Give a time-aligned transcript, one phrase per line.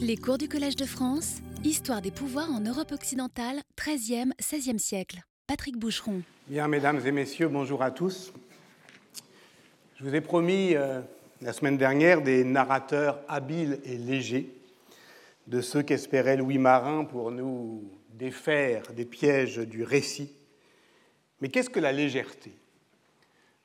[0.00, 5.22] Les cours du Collège de France, Histoire des pouvoirs en Europe occidentale, 13e, 16e siècle.
[5.48, 6.22] Patrick Boucheron.
[6.46, 8.32] Bien, mesdames et messieurs, bonjour à tous.
[9.98, 11.00] Je vous ai promis euh,
[11.42, 14.52] la semaine dernière des narrateurs habiles et légers,
[15.48, 17.82] de ceux qu'espérait Louis Marin pour nous
[18.14, 20.32] défaire des pièges du récit.
[21.40, 22.52] Mais qu'est-ce que la légèreté?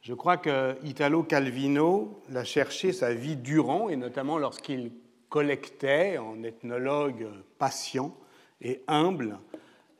[0.01, 4.91] Je crois que Italo Calvino l'a cherché sa vie durant, et notamment lorsqu'il
[5.31, 7.27] collectait, en ethnologue
[7.57, 8.13] patient
[8.59, 9.39] et humble,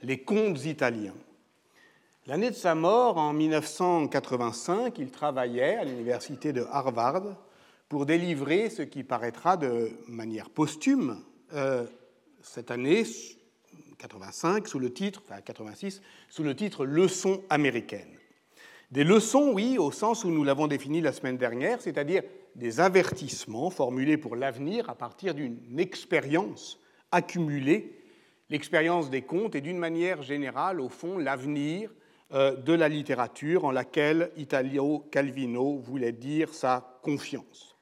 [0.04, 1.16] les contes italiens.
[2.28, 7.38] L'année de sa mort, en 1985, il travaillait à l'université de Harvard
[7.88, 11.86] pour délivrer ce qui paraîtra de manière posthume euh,
[12.44, 13.06] cette année,
[14.00, 18.18] 85, sous le titre, enfin 86, sous le titre Leçons américaines.
[18.92, 22.24] Des leçons, oui, au sens où nous l'avons défini la semaine dernière, c'est-à-dire
[22.56, 26.80] des avertissements formulés pour l'avenir à partir d'une expérience
[27.12, 28.00] accumulée,
[28.50, 31.92] l'expérience des contes et d'une manière générale, au fond, l'avenir
[32.34, 37.76] euh, de la littérature en laquelle Italio Calvino voulait dire sa confiance.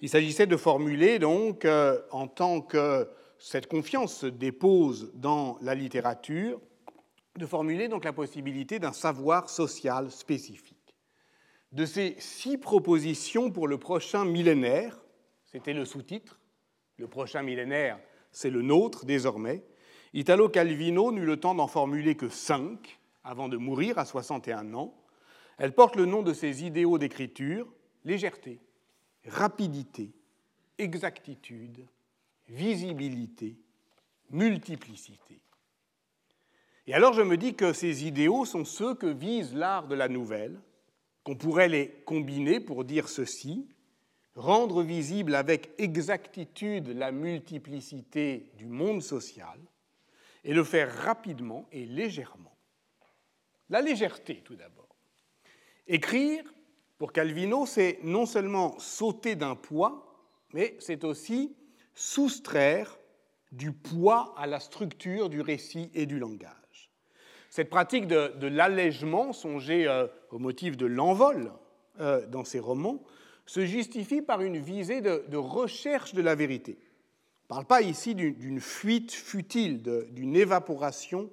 [0.00, 3.08] Il s'agissait de formuler donc, euh, en tant que
[3.38, 6.60] cette confiance se dépose dans la littérature,
[7.36, 10.75] de formuler donc la possibilité d'un savoir social spécifique
[11.72, 14.98] de ces six propositions pour le prochain millénaire,
[15.44, 16.40] c'était le sous-titre,
[16.96, 17.98] le prochain millénaire,
[18.32, 19.64] c'est le nôtre désormais,
[20.12, 24.94] Italo Calvino n'eut le temps d'en formuler que cinq avant de mourir à 61 ans.
[25.58, 27.66] Elle porte le nom de ses idéaux d'écriture,
[28.04, 28.60] légèreté,
[29.26, 30.12] rapidité,
[30.78, 31.86] exactitude,
[32.48, 33.56] visibilité,
[34.30, 35.40] multiplicité.
[36.86, 40.08] Et alors je me dis que ces idéaux sont ceux que vise l'art de la
[40.08, 40.60] nouvelle,
[41.26, 43.66] qu'on pourrait les combiner pour dire ceci,
[44.36, 49.58] rendre visible avec exactitude la multiplicité du monde social
[50.44, 52.56] et le faire rapidement et légèrement.
[53.70, 54.94] La légèreté, tout d'abord.
[55.88, 56.44] Écrire,
[56.96, 60.22] pour Calvino, c'est non seulement sauter d'un poids,
[60.52, 61.56] mais c'est aussi
[61.92, 62.96] soustraire
[63.50, 66.65] du poids à la structure du récit et du langage.
[67.56, 71.52] Cette pratique de, l'allègement, songez euh, au motif de l'envol
[72.00, 73.02] euh, dans ces romans,
[73.46, 76.76] se justifie par une visée de, recherche de la vérité.
[76.76, 79.80] On ne parle pas ici d'une fuite futile,
[80.10, 81.30] d'une évaporation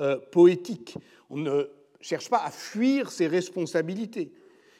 [0.00, 0.98] euh, poétique.
[1.30, 1.70] On ne
[2.00, 4.32] cherche pas à fuir ses responsabilités.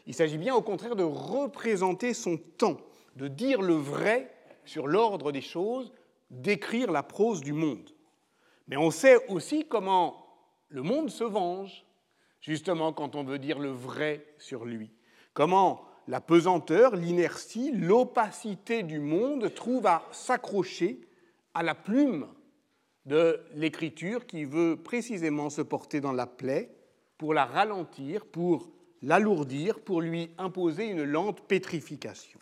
[0.08, 2.78] Il s'agit bien au contraire de représenter son temps,
[3.14, 4.34] de dire le vrai
[4.64, 5.92] sur l'ordre des choses,
[6.32, 7.94] d'écrire la prose du monde.
[8.66, 10.19] Mais on sait aussi comment
[10.70, 11.84] le monde se venge,
[12.40, 14.90] justement quand on veut dire le vrai sur lui.
[15.34, 21.00] Comment la pesanteur, l'inertie, l'opacité du monde trouvent à s'accrocher
[21.54, 22.26] à la plume
[23.06, 26.74] de l'écriture qui veut précisément se porter dans la plaie
[27.18, 28.70] pour la ralentir, pour
[29.02, 32.40] l'alourdir, pour lui imposer une lente pétrification.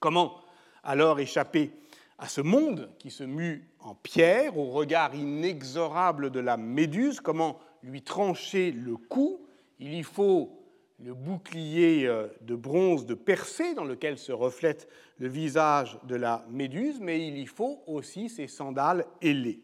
[0.00, 0.40] Comment
[0.82, 1.72] alors échapper
[2.18, 7.60] à ce monde qui se mue en pierre, au regard inexorable de la méduse, comment
[7.84, 9.46] lui trancher le cou.
[9.78, 10.60] Il y faut
[10.98, 14.88] le bouclier euh, de bronze de Persée dans lequel se reflète
[15.18, 19.62] le visage de la méduse, mais il y faut aussi ses sandales ailées.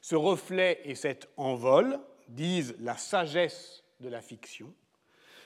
[0.00, 4.74] Ce reflet et cet envol disent la sagesse de la fiction,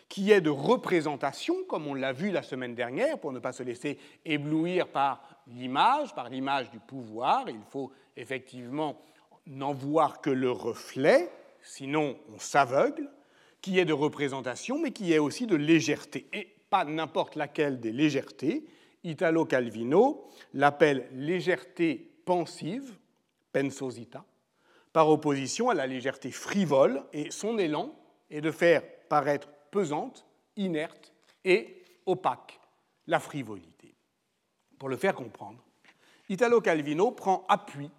[0.09, 3.63] qui est de représentation, comme on l'a vu la semaine dernière, pour ne pas se
[3.63, 7.49] laisser éblouir par l'image, par l'image du pouvoir.
[7.49, 9.01] Il faut effectivement
[9.47, 11.31] n'en voir que le reflet,
[11.63, 13.11] sinon on s'aveugle,
[13.61, 16.27] qui est de représentation, mais qui est aussi de légèreté.
[16.33, 18.65] Et pas n'importe laquelle des légèretés.
[19.05, 22.97] Italo Calvino l'appelle légèreté pensive,
[23.53, 24.25] pensosita,
[24.93, 27.95] par opposition à la légèreté frivole, et son élan
[28.31, 31.12] est de faire paraître pesante, inerte
[31.45, 32.61] et opaque
[33.06, 33.95] la frivolité.
[34.79, 35.62] Pour le faire comprendre,
[36.29, 37.91] Italo Calvino prend appui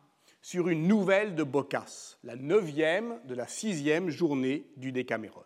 [0.42, 5.44] sur une nouvelle de Boccace, la neuvième de la sixième journée du Décaméron.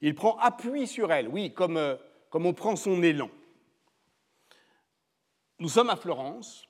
[0.00, 1.96] Il prend appui sur elle, oui, comme, euh,
[2.30, 3.30] comme on prend son élan.
[5.58, 6.66] Nous sommes à Florence,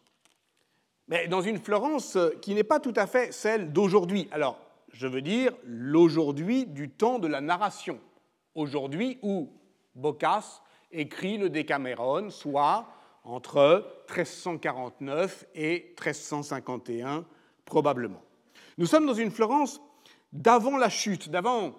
[1.08, 4.28] mais dans une Florence euh, qui n'est pas tout à fait celle d'aujourd'hui.
[4.30, 4.58] Alors,
[4.92, 8.00] je veux dire l'aujourd'hui du temps de la narration,
[8.54, 9.50] aujourd'hui où
[9.94, 10.62] Boccace
[10.92, 12.86] écrit le Décaméron, soit
[13.24, 17.24] entre 1349 et 1351
[17.64, 18.22] probablement.
[18.76, 19.80] Nous sommes dans une Florence
[20.32, 21.74] d'avant la chute, d'avant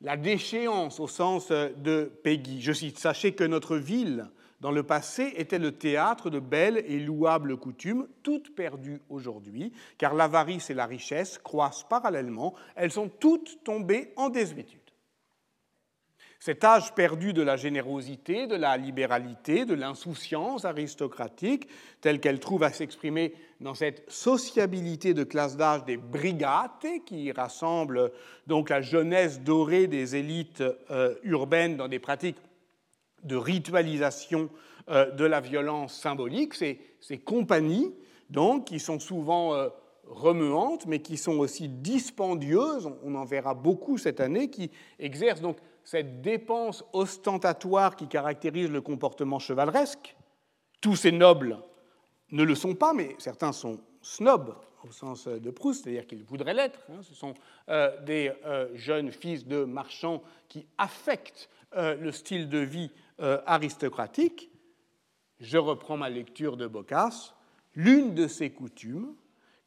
[0.00, 2.60] la déchéance au sens de Peggy.
[2.60, 4.30] Je cite, Sachez que notre ville
[4.60, 10.14] dans le passé, était le théâtre de belles et louables coutumes, toutes perdues aujourd'hui, car
[10.14, 14.79] l'avarice et la richesse croissent parallèlement, elles sont toutes tombées en désuétude.
[16.42, 21.68] Cet âge perdu de la générosité, de la libéralité, de l'insouciance aristocratique,
[22.00, 26.70] telle qu'elle trouve à s'exprimer dans cette sociabilité de classe d'âge des brigades,
[27.04, 28.10] qui rassemble
[28.46, 32.38] donc la jeunesse dorée des élites euh, urbaines dans des pratiques
[33.22, 34.48] de ritualisation
[34.88, 37.94] euh, de la violence symbolique, ces, ces, compagnies,
[38.30, 39.68] donc, qui sont souvent euh,
[40.06, 45.58] remuantes, mais qui sont aussi dispendieuses, on en verra beaucoup cette année, qui exercent donc
[45.90, 50.14] cette dépense ostentatoire qui caractérise le comportement chevaleresque.
[50.80, 51.58] Tous ces nobles
[52.30, 54.54] ne le sont pas, mais certains sont snobs
[54.86, 56.78] au sens de Proust, c'est-à-dire qu'ils voudraient l'être.
[56.90, 57.02] Hein.
[57.02, 57.34] Ce sont
[57.68, 58.32] euh, des
[58.74, 62.90] jeunes fils de marchands qui affectent le style de vie
[63.20, 64.50] euh, aristocratique,
[65.40, 67.34] je reprends ma lecture de Boccace,
[67.74, 69.14] l'une de ces coutumes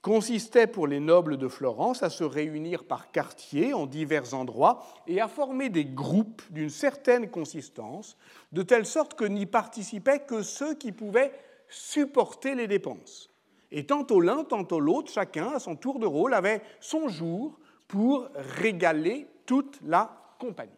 [0.03, 5.21] consistait pour les nobles de Florence à se réunir par quartier en divers endroits et
[5.21, 8.17] à former des groupes d'une certaine consistance,
[8.51, 11.31] de telle sorte que n'y participaient que ceux qui pouvaient
[11.69, 13.29] supporter les dépenses.
[13.71, 17.57] Et tantôt l'un, tantôt l'autre, chacun à son tour de rôle avait son jour
[17.87, 20.71] pour régaler toute la compagnie.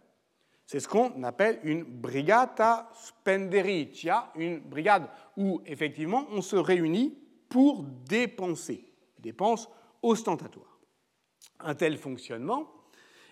[0.67, 7.17] C'est ce qu'on appelle une brigata spendericia, une brigade où effectivement on se réunit
[7.49, 8.94] pour dépenser,
[9.25, 9.69] dépenses
[10.01, 10.79] ostentatoires.
[11.59, 12.69] Un tel fonctionnement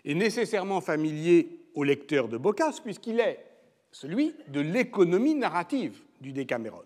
[0.04, 3.46] est nécessairement familier au lecteur de Boccace puisqu'il est
[3.92, 6.84] celui de l'économie narrative du Décameron.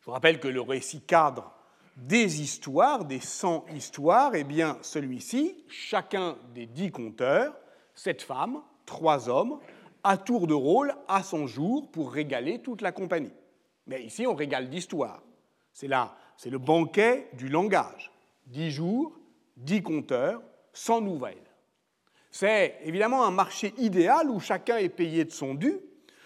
[0.00, 1.52] Je vous rappelle que le récit cadre
[1.96, 7.54] des histoires, des 100 histoires, est bien celui-ci, chacun des dix conteurs,
[7.94, 9.58] cette femme, trois hommes,
[10.04, 13.32] à tour de rôle, à son jour, pour régaler toute la compagnie.
[13.86, 15.22] Mais ici, on régale d'histoire.
[15.72, 18.12] C'est là, c'est le banquet du langage.
[18.46, 19.18] Dix jours,
[19.56, 21.36] dix compteurs, sans nouvelles.
[22.30, 25.78] C'est évidemment un marché idéal où chacun est payé de son dû,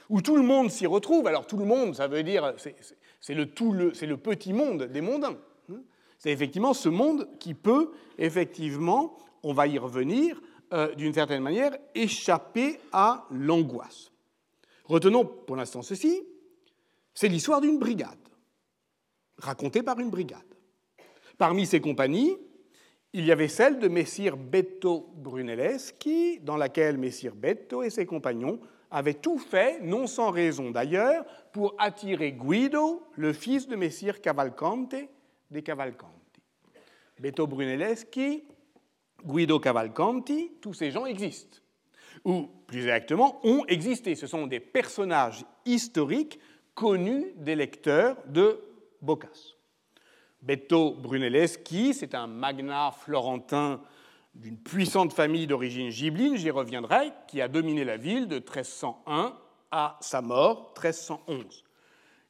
[0.08, 1.26] où tout le monde s'y retrouve.
[1.28, 2.52] Alors tout le monde, ça veut dire,
[3.20, 5.38] c'est le, petit monde des mondains.
[6.19, 10.40] C'est effectivement ce monde qui peut, effectivement, on va y revenir,
[10.72, 14.11] euh, d'une certaine manière, échapper à l'angoisse.
[14.84, 16.22] Retenons pour l'instant ceci,
[17.14, 18.19] c'est l'histoire d'une brigade,
[19.38, 20.50] racontée par une brigade.
[21.41, 22.37] Parmi ces compagnies,
[23.15, 28.61] il y avait celle de Messire Betto Brunelleschi, dans laquelle Messire Betto et ses compagnons
[28.91, 34.95] avaient tout fait, non sans raison d'ailleurs, pour attirer Guido, le fils de Messire Cavalcante
[35.51, 36.43] des Cavalcanti.
[37.19, 38.45] Betto Brunelleschi
[39.25, 41.57] Guido Cavalcanti, tous ces gens existent,
[42.23, 44.15] ou plus exactement ont existé.
[44.15, 46.39] Ce sont des personnages historiques
[46.75, 48.61] connus des lecteurs de
[49.01, 49.57] Boccace.
[50.43, 53.81] Betto Brunelleschi, c'est un magnat florentin
[54.35, 59.35] d'une puissante famille d'origine gibline, j'y reviendrai, qui a dominé la ville de 1301
[59.71, 61.65] à sa mort, 1311.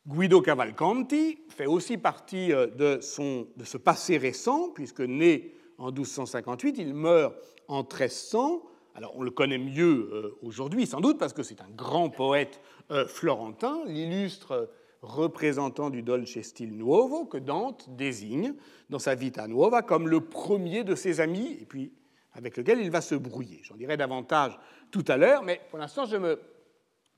[0.07, 5.87] Guido Cavalcanti fait aussi partie euh, de, son, de ce passé récent, puisque né en
[5.87, 7.35] 1258, il meurt
[7.69, 8.63] en 1300.
[8.97, 12.61] Alors on le connaît mieux euh, aujourd'hui, sans doute, parce que c'est un grand poète
[12.91, 14.69] euh, florentin, l'illustre
[15.03, 18.55] représentant du Dolce Stil Nuovo que Dante désigne
[18.91, 21.93] dans sa Vita Nuova comme le premier de ses amis, et puis
[22.33, 23.61] avec lequel il va se brouiller.
[23.63, 24.59] J'en dirai davantage
[24.91, 26.41] tout à l'heure, mais pour l'instant, je me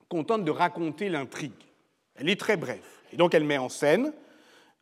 [0.09, 1.53] contente de raconter l'intrigue.
[2.15, 4.12] Elle est très brève, et donc elle met en scène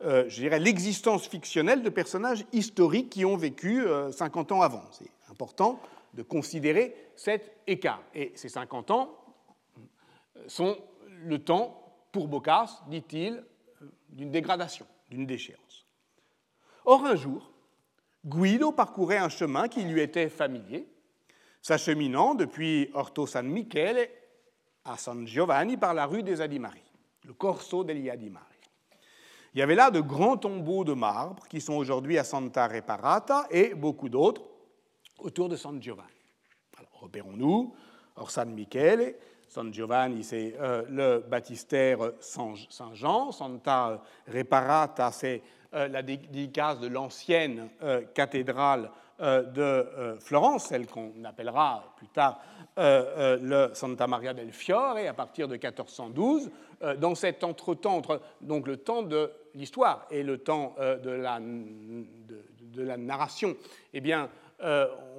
[0.03, 4.83] euh, je dirais, l'existence fictionnelle de personnages historiques qui ont vécu 50 euh, ans avant.
[4.91, 5.79] C'est important
[6.15, 8.01] de considérer cet écart.
[8.15, 9.15] Et ces 50 ans
[10.47, 10.77] sont
[11.23, 11.80] le temps,
[12.11, 13.43] pour Boccace, dit-il,
[14.09, 15.85] d'une dégradation, d'une déchéance.
[16.85, 17.51] Or, un jour,
[18.25, 20.87] Guido parcourait un chemin qui lui était familier,
[21.61, 24.09] s'acheminant depuis Orto San Michele
[24.83, 26.81] à San Giovanni par la rue des Adimari,
[27.25, 28.45] le Corso degli Adimari.
[29.53, 33.47] Il y avait là de grands tombeaux de marbre qui sont aujourd'hui à Santa Reparata
[33.51, 34.43] et beaucoup d'autres
[35.19, 36.09] autour de San Giovanni.
[36.93, 37.75] Repérons-nous,
[38.15, 39.15] Orsan Michele,
[39.51, 44.01] San Giovanni, c'est euh, le baptistère Saint-Jean, Santa
[44.33, 45.41] Reparata, c'est
[45.73, 48.89] euh, la dédicace de l'ancienne euh, cathédrale
[49.19, 52.39] de Florence, celle qu'on appellera plus tard
[52.75, 56.49] le Santa Maria del Fiore, à partir de 1412.
[56.97, 62.81] Dans cet entretemps, entre donc le temps de l'histoire et le temps de la, de,
[62.81, 63.55] la, narration,
[63.93, 64.27] eh bien,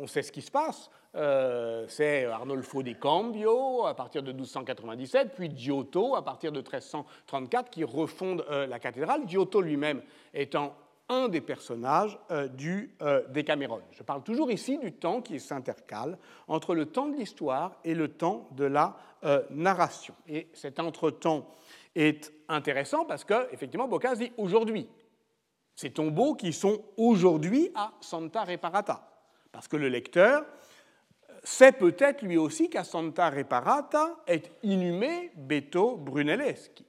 [0.01, 0.91] on sait ce qui se passe.
[1.15, 7.71] Euh, c'est Arnolfo di Cambio à partir de 1297, puis Giotto à partir de 1334
[7.71, 9.29] qui refondent euh, la cathédrale.
[9.29, 10.03] Giotto lui-même
[10.33, 10.75] étant
[11.11, 12.95] un des personnages euh, du
[13.29, 13.83] Décameron.
[13.91, 16.17] Je parle toujours ici du temps qui s'intercale
[16.49, 18.97] entre le temps de l'histoire et le temps de la
[19.51, 20.15] narration.
[20.27, 21.55] Et cet entretemps
[21.95, 24.89] est intéressant parce que, effectivement, Boccace dit aujourd'hui.
[25.77, 29.09] Ces tombeaux qui sont aujourd'hui à Santa Reparata.
[29.53, 30.45] Parce que le lecteur
[31.43, 36.87] sait peut-être lui aussi qu'à Santa Reparata est inhumé Beto Brunelleschi,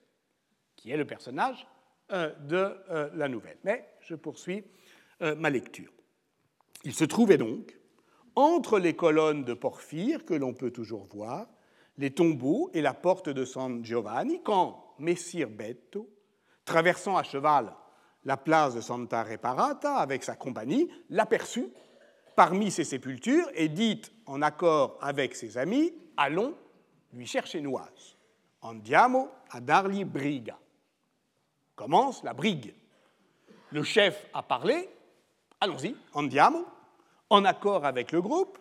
[0.75, 1.67] qui est le personnage
[2.11, 3.57] euh, de euh, la nouvelle.
[3.63, 4.63] Mais je poursuis
[5.21, 5.91] euh, ma lecture.
[6.83, 7.77] Il se trouvait donc,
[8.35, 11.47] entre les colonnes de porphyre que l'on peut toujours voir,
[11.97, 16.09] les tombeaux et la porte de San Giovanni, quand Messire Beto,
[16.65, 17.73] traversant à cheval
[18.25, 21.67] la place de Santa Reparata avec sa compagnie, l'aperçut
[22.35, 26.55] parmi ces sépultures et dit en accord avec ses amis Allons
[27.13, 28.17] lui chercher Noise.
[28.61, 30.57] Andiamo a dargli briga.
[31.75, 32.73] Commence la brigue.
[33.71, 34.89] Le chef a parlé.
[35.59, 36.65] Allons-y, andiamo.
[37.29, 38.59] En accord avec le groupe,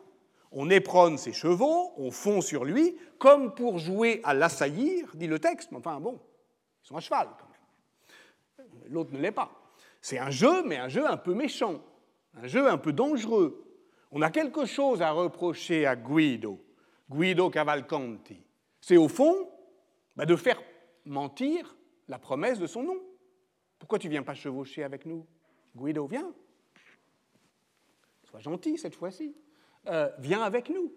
[0.50, 5.38] on éprône ses chevaux, on fond sur lui, comme pour jouer à l'assaillir, dit le
[5.38, 5.70] texte.
[5.72, 6.18] Mais enfin, bon,
[6.82, 8.68] ils sont à cheval quand même.
[8.88, 9.50] L'autre ne l'est pas.
[10.00, 11.80] C'est un jeu, mais un jeu un peu méchant,
[12.34, 13.64] un jeu un peu dangereux.
[14.10, 16.62] On a quelque chose à reprocher à Guido,
[17.10, 18.42] Guido Cavalcanti.
[18.80, 19.48] C'est au fond
[20.16, 20.60] bah, de faire
[21.04, 21.76] mentir
[22.08, 22.98] la promesse de son nom.
[23.78, 25.26] Pourquoi tu viens pas chevaucher avec nous?
[25.74, 26.32] Guido, viens.
[28.24, 29.34] Sois gentil cette fois-ci.
[29.88, 30.92] Euh, viens avec nous.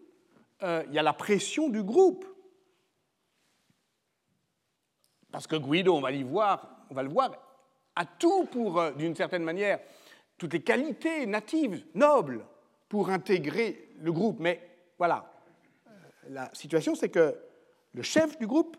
[0.63, 2.25] Euh, il y a la pression du groupe.
[5.31, 7.31] Parce que Guido, on va, voir, on va le voir,
[7.95, 9.79] a tout pour, euh, d'une certaine manière,
[10.37, 12.45] toutes les qualités natives, nobles,
[12.89, 14.39] pour intégrer le groupe.
[14.39, 14.61] Mais
[14.97, 15.31] voilà,
[16.29, 17.37] la situation, c'est que
[17.93, 18.77] le chef du groupe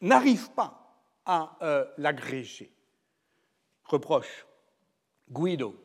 [0.00, 1.58] n'arrive pas à
[1.98, 2.72] l'agréger.
[3.84, 4.46] Reproche,
[5.30, 5.76] Guido,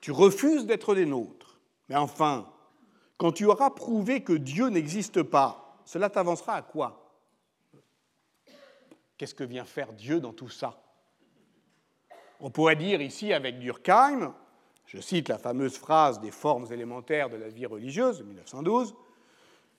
[0.00, 2.52] tu refuses d'être des nôtres, mais enfin,
[3.16, 6.98] quand tu auras prouvé que Dieu n'existe pas, cela t'avancera à quoi?
[9.16, 10.81] Qu'est-ce que vient faire Dieu dans tout ça?
[12.44, 14.34] On pourrait dire ici avec Durkheim,
[14.86, 18.94] je cite la fameuse phrase des formes élémentaires de la vie religieuse de 1912,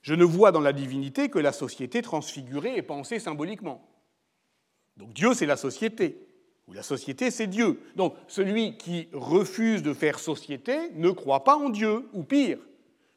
[0.00, 3.86] Je ne vois dans la divinité que la société transfigurée et pensée symboliquement.
[4.98, 6.26] Donc Dieu, c'est la société,
[6.68, 7.80] ou la société, c'est Dieu.
[7.96, 12.58] Donc celui qui refuse de faire société ne croit pas en Dieu, ou pire,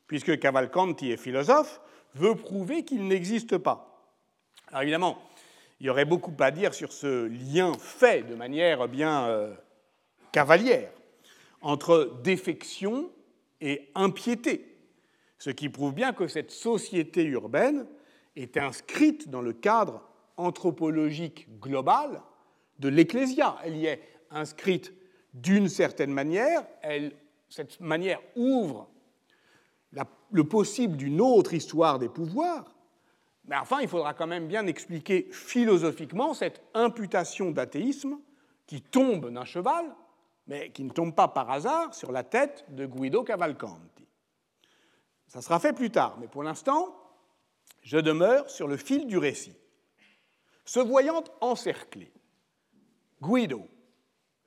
[0.07, 1.81] puisque Cavalcanti est philosophe,
[2.15, 4.13] veut prouver qu'il n'existe pas.
[4.69, 5.17] Alors évidemment,
[5.79, 9.53] il y aurait beaucoup à dire sur ce lien fait de manière bien euh,
[10.31, 10.91] cavalière
[11.61, 13.11] entre défection
[13.61, 14.75] et impiété,
[15.39, 17.87] ce qui prouve bien que cette société urbaine
[18.35, 20.01] est inscrite dans le cadre
[20.37, 22.21] anthropologique global
[22.79, 23.57] de l'Ecclésia.
[23.63, 24.93] Elle y est inscrite
[25.33, 26.65] d'une certaine manière,
[27.49, 28.89] cette manière ouvre
[30.31, 32.65] le possible d'une autre histoire des pouvoirs,
[33.47, 38.19] mais enfin, il faudra quand même bien expliquer philosophiquement cette imputation d'athéisme
[38.65, 39.85] qui tombe d'un cheval,
[40.47, 44.05] mais qui ne tombe pas par hasard sur la tête de Guido Cavalcanti.
[45.27, 46.93] Ça sera fait plus tard, mais pour l'instant,
[47.83, 49.55] je demeure sur le fil du récit.
[50.65, 52.11] Se voyant encerclé,
[53.21, 53.65] Guido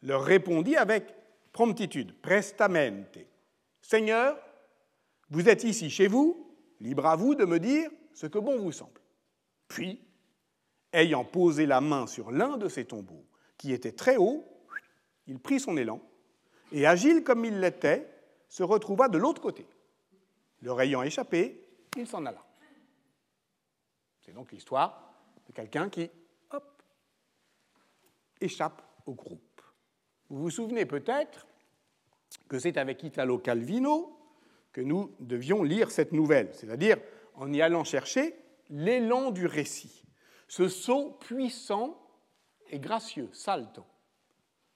[0.02, 1.14] leur répondit avec
[1.52, 3.19] promptitude, prestamente,
[3.80, 4.38] Seigneur,
[5.30, 8.73] vous êtes ici chez vous, libre à vous de me dire ce que bon vous
[8.73, 9.00] semble.
[9.69, 10.00] Puis,
[10.93, 13.25] ayant posé la main sur l'un de ces tombeaux,
[13.57, 14.45] qui était très haut,
[15.26, 16.00] il prit son élan,
[16.73, 18.09] et agile comme il l'était,
[18.49, 19.67] se retrouva de l'autre côté.
[20.62, 22.45] Leur ayant échappé, il s'en alla.
[24.21, 25.12] C'est donc l'histoire
[25.47, 26.11] de quelqu'un qui,
[26.50, 26.83] hop,
[28.40, 29.62] échappe au groupe.
[30.29, 31.47] Vous vous souvenez peut-être
[32.49, 34.17] que c'est avec Italo Calvino
[34.73, 36.99] que nous devions lire cette nouvelle, c'est-à-dire
[37.40, 38.37] en y allant chercher
[38.68, 40.04] l'élan du récit,
[40.47, 41.99] ce saut puissant
[42.68, 43.85] et gracieux, salto,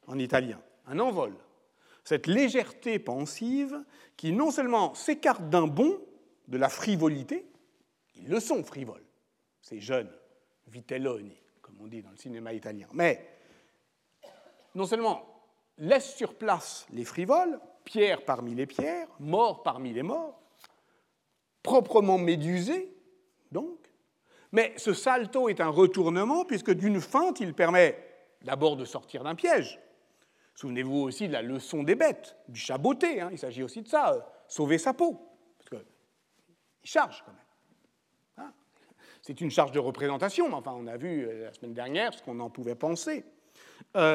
[0.07, 1.37] en italien, un envol,
[2.05, 3.85] cette légèreté pensive
[4.17, 6.01] qui non seulement s'écarte d'un bond
[6.49, 7.47] de la frivolité,
[8.17, 9.05] ils le sont frivoles,
[9.61, 10.13] ces jeunes
[10.67, 13.29] vitelloni, comme on dit dans le cinéma italien, mais
[14.75, 15.23] non seulement
[15.77, 20.44] laisse sur place les frivoles, pierre parmi les pierres, mort parmi les morts,
[21.65, 22.95] proprement médusé,
[23.51, 23.81] donc.
[24.53, 27.99] Mais ce salto est un retournement, puisque d'une feinte, il permet
[28.43, 29.81] d'abord de sortir d'un piège.
[30.55, 34.13] Souvenez-vous aussi de la leçon des bêtes, du chaboté, hein, il s'agit aussi de ça,
[34.13, 35.19] euh, sauver sa peau.
[35.73, 38.47] Il charge quand même.
[38.47, 38.53] Hein.
[39.23, 42.39] C'est une charge de représentation, mais enfin, on a vu la semaine dernière ce qu'on
[42.41, 43.25] en pouvait penser.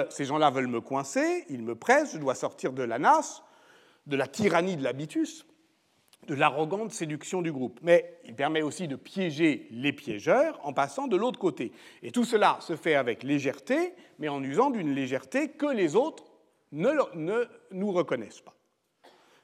[0.10, 3.42] ces gens-là veulent me coincer, ils me pressent, je dois sortir de la nasse,
[4.06, 5.49] de la tyrannie de l'habitus,
[6.28, 7.80] de l'arrogante séduction du groupe.
[7.82, 11.72] Mais il permet aussi de piéger les piégeurs en passant de l'autre côté.
[12.04, 16.26] Et tout cela se fait avec légèreté, mais en usant d'une légèreté que les autres
[16.72, 18.56] ne, nous reconnaissent pas.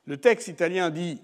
[0.05, 1.21] Le texte italien dit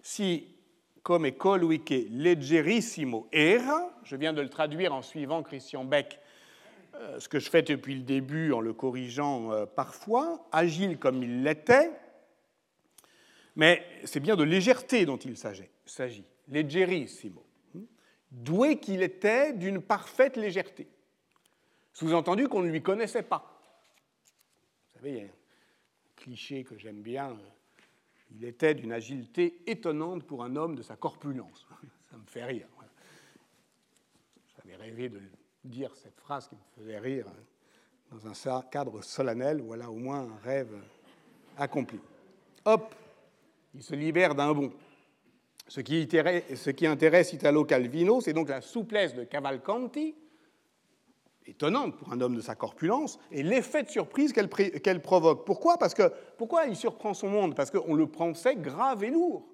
[0.00, 0.54] si
[1.02, 6.18] come colui che leggerissimo era, je viens de le traduire en suivant Christian Beck,
[6.94, 11.22] euh, ce que je fais depuis le début en le corrigeant euh, parfois, agile comme
[11.22, 11.90] il l'était,
[13.56, 17.44] mais c'est bien de légèreté dont il s'agit, leggerissimo.
[18.30, 20.88] Doué qu'il était d'une parfaite légèreté.
[21.92, 23.60] Sous-entendu qu'on ne lui connaissait pas.
[24.92, 25.28] Vous savez, il y a un
[26.16, 27.30] cliché que j'aime bien.
[27.30, 27.36] Euh,
[28.32, 31.68] il était d'une agilité étonnante pour un homme de sa corpulence.
[32.10, 32.66] Ça me fait rire.
[34.56, 35.20] J'avais rêvé de
[35.62, 39.62] dire cette phrase qui me faisait rire hein, dans un cadre solennel.
[39.62, 40.74] Voilà au moins un rêve
[41.56, 42.00] accompli.
[42.64, 42.92] Hop,
[43.74, 44.72] il se libère d'un bond.
[45.66, 46.06] Ce qui,
[46.86, 50.14] intéresse, Italo Calvino, c'est donc la souplesse de Cavalcanti,
[51.46, 55.46] étonnante pour un homme de sa corpulence, et l'effet de surprise qu'elle provoque.
[55.46, 55.78] Pourquoi?
[55.78, 57.54] Parce que pourquoi il surprend son monde?
[57.54, 59.46] Parce qu'on le pensait grave et lourd.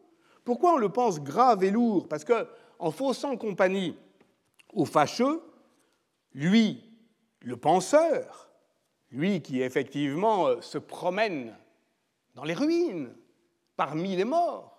[0.45, 2.09] Pourquoi on le pense grave et lourd?
[2.09, 2.47] Parce que
[2.79, 3.97] en faussant compagnie
[4.73, 5.43] au fâcheux,
[6.35, 6.83] lui,
[7.41, 8.51] le penseur,
[9.11, 11.55] lui qui effectivement euh, se promène
[12.35, 13.13] dans les ruines,
[13.81, 14.77] parmi les morts.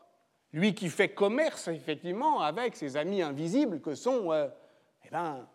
[0.53, 4.47] Lui qui fait commerce, effectivement, avec ses amis invisibles que sont euh,
[5.03, 5.49] eh ben,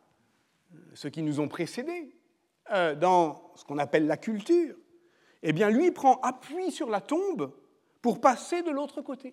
[0.94, 2.12] ceux qui nous ont précédés
[2.72, 4.74] euh, dans ce qu'on appelle la culture.
[5.44, 7.54] Eh bien, lui prend appui sur la tombe
[8.02, 9.32] pour passer de l'autre côté.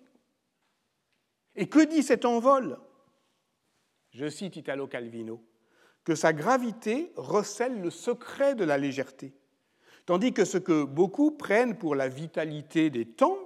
[1.56, 2.78] Et que dit cet envol?
[4.10, 5.42] Je cite Italo Calvino
[6.04, 9.34] que sa gravité recèle le secret de la légèreté,
[10.06, 13.43] tandis que ce que beaucoup prennent pour la vitalité des temps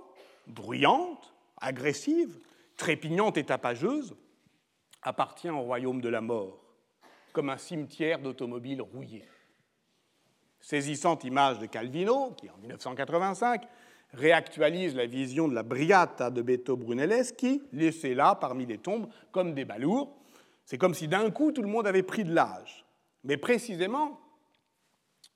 [0.49, 2.39] bruyante, agressive,
[2.77, 4.17] trépignante et tapageuse,
[5.03, 6.61] appartient au royaume de la mort,
[7.33, 9.25] comme un cimetière d'automobiles rouillés.
[10.61, 13.67] Saisissante image de Calvino, qui en 1985
[14.13, 19.55] réactualise la vision de la Briata de Beto Brunelleschi, laissée là parmi les tombes comme
[19.55, 20.17] des balourds.
[20.65, 22.85] C'est comme si d'un coup tout le monde avait pris de l'âge.
[23.25, 24.21] Mais précisément,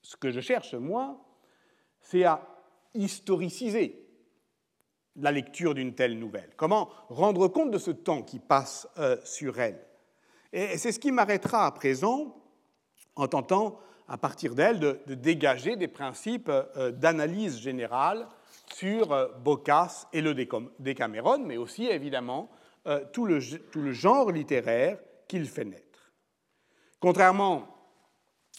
[0.00, 1.24] ce que je cherche, moi,
[2.00, 2.46] c'est à
[2.94, 4.01] historiciser
[5.16, 9.61] la lecture d'une telle nouvelle Comment rendre compte de ce temps qui passe euh, sur
[9.61, 9.81] elle?
[10.53, 12.37] Et c'est ce qui m'arrêtera à présent
[13.16, 18.27] en tentant, à partir d'elle, de, dégager des principes euh, d'analyse générale
[18.75, 19.29] sur euh,
[20.12, 20.35] et le
[20.79, 22.51] Décameron, mais aussi évidemment
[23.12, 23.38] tout le,
[23.70, 24.98] tout, le, genre littéraire
[25.29, 26.12] qu'il fait naître.
[26.98, 27.68] Contrairement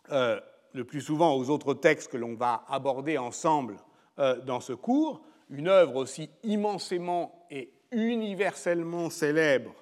[0.09, 3.77] le plus souvent aux autres textes que l'on va aborder ensemble
[4.17, 9.73] dans ce cours, une œuvre aussi immensément et universellement célèbre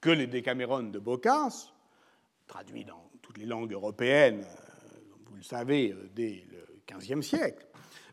[0.00, 1.72] que les Décaméron de Boccace,
[2.46, 7.66] traduit dans toutes les langues européennes, euh, vous le savez, euh, dès le XVe siècle,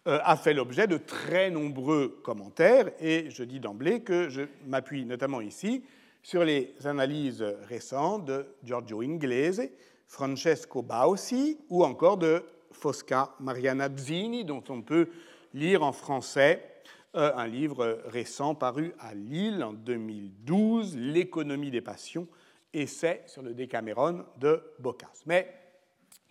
[0.07, 5.05] euh, a fait l'objet de très nombreux commentaires, et je dis d'emblée que je m'appuie
[5.05, 5.83] notamment ici
[6.21, 9.69] sur les analyses récentes de Giorgio Inglese,
[10.05, 15.09] Francesco Baussi ou encore de Fosca Mariana Bzini, dont on peut
[15.53, 16.63] lire en français
[17.13, 22.27] un livre récent paru à Lille en 2012, L'économie des passions,
[22.73, 25.23] essai sur le Décaméron de Boccace.
[25.25, 25.51] Mais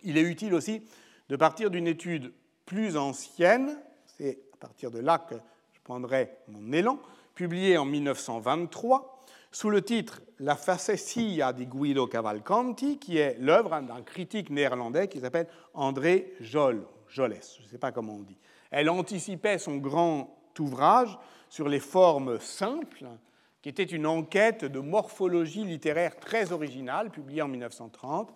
[0.03, 0.83] il est utile aussi
[1.27, 2.33] de partir d'une étude
[2.65, 5.35] plus ancienne, c'est à partir de là que
[5.73, 6.99] je prendrai mon élan,
[7.35, 14.01] publiée en 1923, sous le titre La facessia di Guido Cavalcanti, qui est l'œuvre d'un
[14.01, 18.37] critique néerlandais qui s'appelle André Joll, Joles, je ne sais pas comment on dit.
[18.71, 21.17] Elle anticipait son grand ouvrage
[21.49, 23.05] sur les formes simples,
[23.61, 28.33] qui était une enquête de morphologie littéraire très originale, publiée en 1930,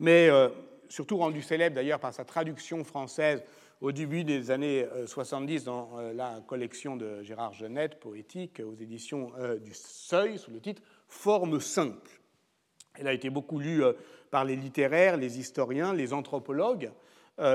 [0.00, 0.48] mais euh,
[0.88, 3.42] surtout rendue célèbre d'ailleurs par sa traduction française
[3.80, 8.74] au début des années 70 euh, dans euh, la collection de Gérard Genette, poétique, aux
[8.74, 12.20] éditions du Seuil, sous le titre Formes simples.
[12.94, 13.82] Elle a été beaucoup lue
[14.30, 16.90] par les littéraires, les historiens, les anthropologues,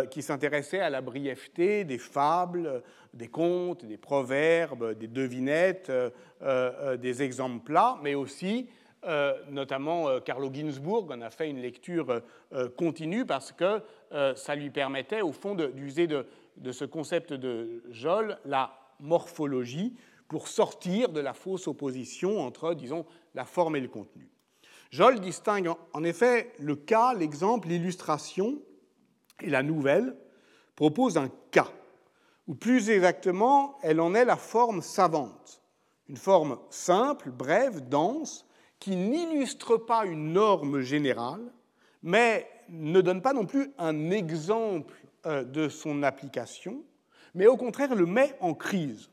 [0.09, 6.09] qui s'intéressait à la brièveté des fables, des contes, des proverbes, des devinettes, euh,
[6.41, 8.69] euh, des exemples plats, mais aussi
[9.49, 12.21] notamment Carlo Ginzburg en a fait une lecture
[12.75, 13.81] continue parce que
[14.35, 16.25] ça lui permettait au fond d'user de,
[16.57, 19.95] de, ce concept de Jolle, la morphologie,
[20.27, 24.29] pour sortir de la fausse opposition entre, disons, la forme et le contenu.
[24.91, 28.59] Joll distingue en effet le cas, l'exemple, l'illustration,
[29.41, 30.15] et la nouvelle
[30.75, 31.69] propose un cas,
[32.47, 35.61] ou plus exactement, elle en est la forme savante,
[36.07, 38.45] une forme simple, brève, dense,
[38.79, 41.51] qui n'illustre pas une norme générale,
[42.03, 44.93] mais ne donne pas non plus un exemple
[45.25, 46.83] euh, de son application,
[47.33, 49.09] mais au contraire le met en crise.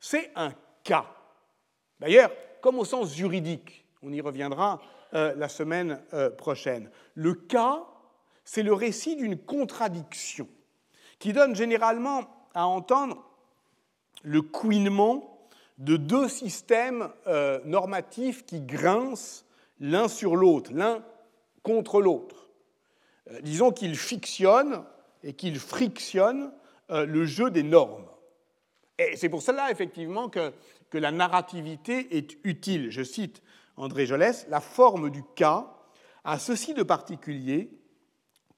[0.00, 0.52] C'est un
[0.84, 1.06] cas.
[2.00, 4.80] D'ailleurs, comme au sens juridique, on y reviendra
[5.14, 6.90] euh, la semaine euh, prochaine.
[7.14, 7.84] Le cas,
[8.48, 10.48] c'est le récit d'une contradiction
[11.18, 13.22] qui donne généralement à entendre
[14.22, 17.10] le couinement de deux systèmes
[17.66, 19.44] normatifs qui grincent
[19.80, 21.04] l'un sur l'autre, l'un
[21.62, 22.48] contre l'autre.
[23.42, 24.82] disons qu'ils fictionnent
[25.22, 26.50] et qu'il frictionne
[26.90, 28.06] euh, le jeu des normes.
[28.98, 30.54] Et c'est pour cela, effectivement, que,
[30.88, 32.90] que, la narrativité est utile.
[32.90, 33.42] Je cite
[33.76, 35.74] André Jolès, la forme du cas
[36.24, 37.77] a ceci de particulier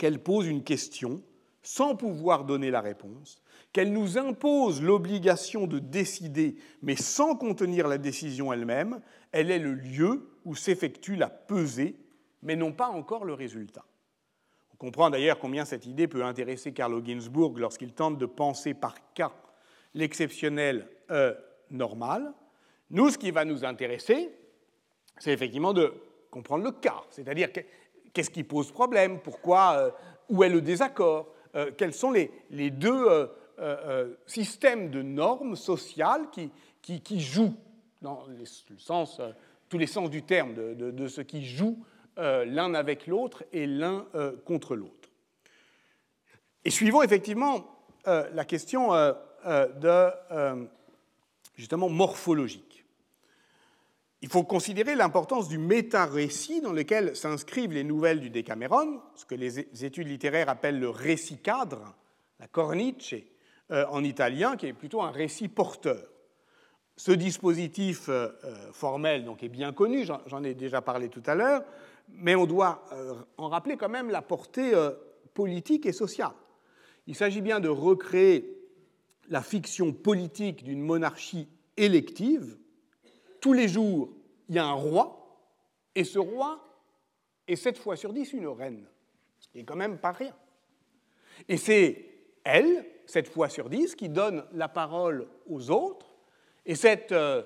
[0.00, 1.22] qu'elle pose une question
[1.62, 7.98] sans pouvoir donner la réponse, qu'elle nous impose l'obligation de décider, mais sans contenir la
[7.98, 11.94] décision elle-même, elle est le lieu où s'effectue la pesée,
[12.42, 13.84] mais non pas encore le résultat
[14.80, 19.30] comprend d'ailleurs combien cette idée peut intéresser Carlo Ginzburg lorsqu'il tente de penser par cas
[19.92, 21.34] l'exceptionnel euh,
[21.70, 22.32] normal.
[22.88, 24.30] Nous, ce qui va nous intéresser,
[25.18, 25.92] c'est effectivement de
[26.30, 27.52] comprendre le cas, c'est-à-dire
[28.12, 29.90] qu'est-ce qui pose problème, pourquoi, euh,
[30.28, 32.30] où est le désaccord, euh, quels sont les,
[32.70, 33.28] deux
[34.26, 37.54] systèmes de normes sociales qui, jouent,
[38.00, 38.24] dans
[39.68, 41.78] tous les sens du terme, de, de, ce qui joue
[42.18, 45.08] euh, l'un avec l'autre et l'un euh, contre l'autre.
[46.64, 47.64] Et suivons effectivement
[48.08, 50.10] euh, la question de,
[51.56, 52.69] justement morphologique.
[54.22, 59.34] Il faut considérer l'importance du méta-récit dans lequel s'inscrivent les nouvelles du Decameron, ce que
[59.34, 61.94] les études littéraires appellent le récit cadre,
[62.38, 63.14] la cornice
[63.70, 66.06] en italien, qui est plutôt un récit porteur.
[66.96, 68.10] Ce dispositif
[68.72, 71.62] formel donc, est bien connu, j'en ai déjà parlé tout à l'heure,
[72.18, 74.90] mais on doit euh, en rappeler quand même la portée euh,
[75.34, 76.32] politique et sociale.
[77.06, 78.56] Il s'agit bien de recréer
[79.28, 82.58] la fiction politique d'une monarchie élective.
[83.40, 84.10] Tous les jours,
[84.48, 85.38] il y a un roi,
[85.94, 86.60] et ce roi
[87.46, 88.86] est sept fois sur dix une reine,
[89.38, 90.34] ce qui quand même pas rien.
[91.48, 92.06] Et c'est
[92.44, 96.06] elle, sept fois sur dix, qui donne la parole aux autres,
[96.66, 97.42] et cette euh,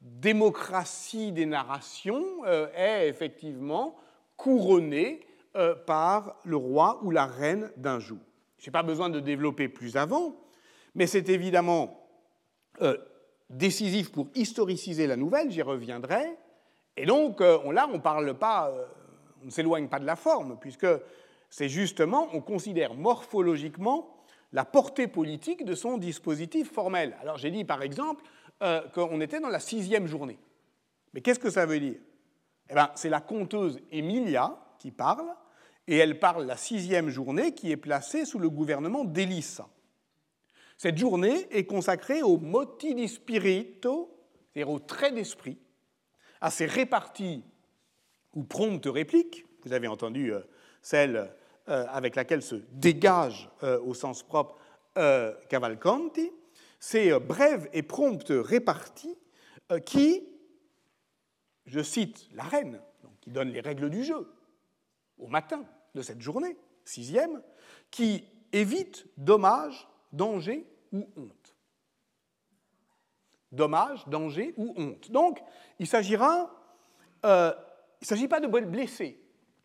[0.00, 3.96] démocratie des narrations est effectivement
[4.36, 8.18] couronné euh, par le roi ou la reine d'un jour.
[8.58, 10.36] Je n'ai pas besoin de développer plus avant,
[10.94, 12.08] mais c'est évidemment
[12.82, 12.96] euh,
[13.50, 16.36] décisif pour historiciser la nouvelle, j'y reviendrai.
[16.96, 18.72] Et donc, euh, on, là, on parle pas,
[19.42, 20.86] on ne s'éloigne pas de la forme, puisque
[21.50, 24.16] c'est justement, on considère morphologiquement
[24.52, 27.16] la portée politique de son dispositif formel.
[27.20, 28.24] Alors j'ai dit par exemple
[28.94, 30.38] qu'on était dans la sixième journée.
[31.12, 31.96] Mais qu'est-ce que ça veut dire?
[32.70, 35.28] Eh ben, c'est la conteuse Emilia qui parle,
[35.86, 39.68] et elle parle la sixième journée qui est placée sous le gouvernement d'Élissa.
[40.76, 44.14] Cette journée est consacrée au moti di spirito,
[44.52, 45.58] c'est-à-dire au trait d'esprit,
[46.40, 47.42] à ces réparties
[48.34, 50.40] ou promptes répliques, vous avez entendu euh,
[50.82, 51.32] celle
[51.68, 54.56] euh, avec laquelle se dégage euh, au sens propre
[55.50, 56.32] Cavalcanti,
[56.80, 59.14] ces brèves et promptes réparties
[59.84, 60.26] qui
[61.66, 62.80] je cite la reine,
[63.20, 64.26] qui donne les règles du jeu,
[65.18, 67.42] au matin de cette journée, sixième,
[67.90, 69.86] qui évite dommage,
[70.16, 71.54] danger ou honte.
[73.52, 75.10] Dommage, danger ou honte.
[75.10, 75.40] Donc,
[75.78, 76.50] il s'agira,
[77.24, 77.52] euh,
[78.00, 79.20] il ne s'agit pas de blesser.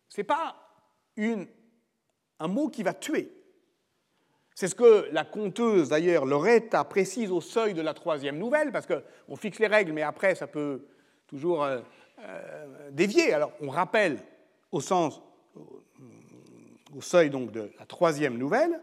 [0.07, 0.55] Ce n'est pas
[1.15, 1.47] une,
[2.39, 3.31] un mot qui va tuer.
[4.53, 8.85] C'est ce que la conteuse, d'ailleurs, Loretta, précise au seuil de la troisième nouvelle, parce
[8.85, 10.85] qu'on fixe les règles, mais après, ça peut
[11.25, 11.79] toujours euh,
[12.19, 13.33] euh, dévier.
[13.33, 14.19] Alors, on rappelle
[14.71, 15.21] au sens,
[16.95, 18.81] au seuil donc de la troisième nouvelle,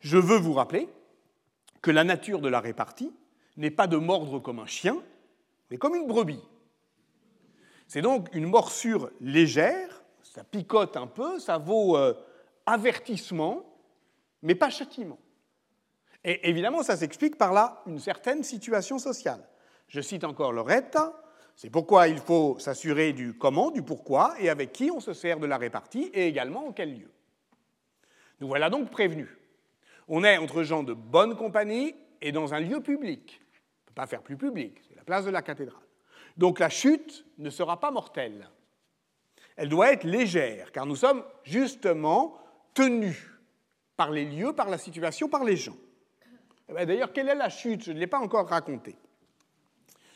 [0.00, 0.88] je veux vous rappeler
[1.82, 3.12] que la nature de la répartie
[3.56, 5.02] n'est pas de mordre comme un chien,
[5.70, 6.42] mais comme une brebis.
[7.88, 12.14] C'est donc une morsure légère, ça picote un peu, ça vaut euh,
[12.64, 13.64] avertissement,
[14.40, 15.18] mais pas châtiment.
[16.24, 19.46] Et évidemment, ça s'explique par là une certaine situation sociale.
[19.88, 21.20] Je cite encore Loretta,
[21.56, 25.38] c'est pourquoi il faut s'assurer du comment, du pourquoi, et avec qui on se sert
[25.38, 27.10] de la répartie, et également en quel lieu.
[28.40, 29.28] Nous voilà donc prévenus.
[30.14, 33.40] On est entre gens de bonne compagnie et dans un lieu public.
[33.40, 35.80] On ne peut pas faire plus public, c'est la place de la cathédrale.
[36.36, 38.50] Donc la chute ne sera pas mortelle.
[39.56, 42.36] Elle doit être légère, car nous sommes justement
[42.74, 43.26] tenus
[43.96, 45.78] par les lieux, par la situation, par les gens.
[46.68, 47.82] Eh ben, d'ailleurs, quelle est la chute?
[47.82, 48.94] Je ne l'ai pas encore raconté.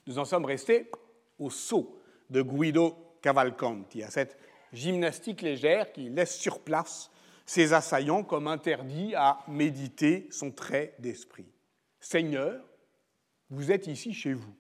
[0.06, 0.90] Nous en sommes restés
[1.38, 4.36] au saut de Guido Cavalcanti, à cette
[4.74, 7.10] gymnastique légère qui laisse sur place
[7.46, 11.46] ses assaillants comme interdits à méditer son trait d'esprit.
[12.00, 12.62] Seigneur,
[13.48, 14.54] vous êtes ici chez vous.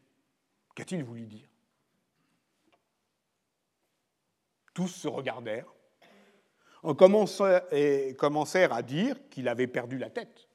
[0.74, 1.48] Qu'a-t-il voulu dire?
[4.72, 5.72] Tous se regardèrent,
[6.82, 10.48] en commencèrent à dire qu'il avait perdu la tête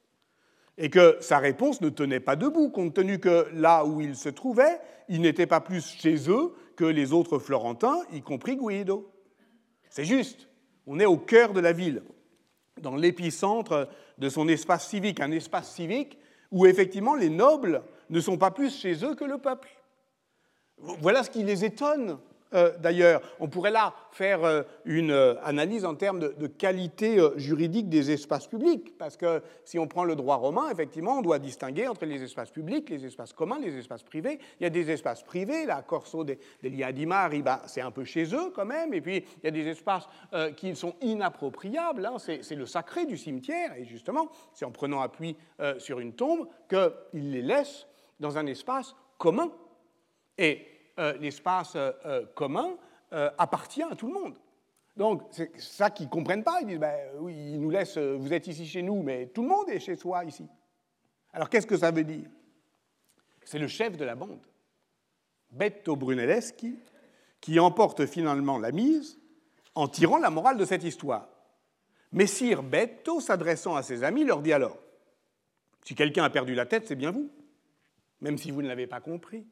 [0.78, 4.30] et que sa réponse ne tenait pas debout, compte tenu que là où il se
[4.30, 9.12] trouvait, il n'était pas plus chez eux que les autres Florentins, y compris Guido.
[9.90, 10.48] C'est juste,
[10.88, 12.04] on est au cœur de la ville,
[12.80, 16.18] dans l'épicentre de son espace civique, un espace civique
[16.52, 19.70] où effectivement les nobles ne sont pas plus chez eux que le peuple.
[20.78, 22.18] Voilà ce qui les étonne
[22.54, 23.22] euh, d'ailleurs.
[23.40, 28.48] On pourrait là faire euh, une euh, analyse en termes de, qualité juridique des espaces
[28.48, 32.22] publics, parce que si on prend le droit romain, effectivement, on doit distinguer entre les
[32.22, 34.40] espaces publics, les espaces communs, les espaces privés.
[34.60, 38.04] Il y a des espaces privés, la Corso des, des Mari, bah, c'est un peu
[38.04, 40.08] chez eux quand même, et puis il y a des espaces
[40.58, 42.18] qui sont inappropriables, hein.
[42.20, 45.38] c'est le sacré du cimetière, et justement, c'est en prenant appui
[45.78, 47.88] sur une tombe qu'il les laisse
[48.20, 49.52] dans un espace commun.
[50.38, 50.66] Et
[51.02, 52.78] euh, l'espace euh, euh, commun
[53.38, 54.38] appartient à tout le monde.
[54.96, 56.62] Donc, c'est ça qu'ils ne comprennent pas.
[56.62, 59.50] Ils disent, ben, oui, ils nous laissent, vous êtes ici chez nous, mais tout le
[59.50, 60.48] monde est chez soi ici.
[61.34, 62.30] Alors, qu'est-ce que ça veut dire?
[63.44, 64.40] C'est le chef de la bande,
[65.50, 66.80] Betto Brunelleschi,
[67.42, 69.20] qui emporte finalement la mise
[69.76, 71.28] en tirant la morale de cette histoire.
[72.14, 74.78] Messire Betto, s'adressant à ses amis, leur dit alors
[75.84, 77.30] Si quelqu'un a perdu la tête, c'est bien vous,
[78.22, 79.46] même si vous ne l'avez pas compris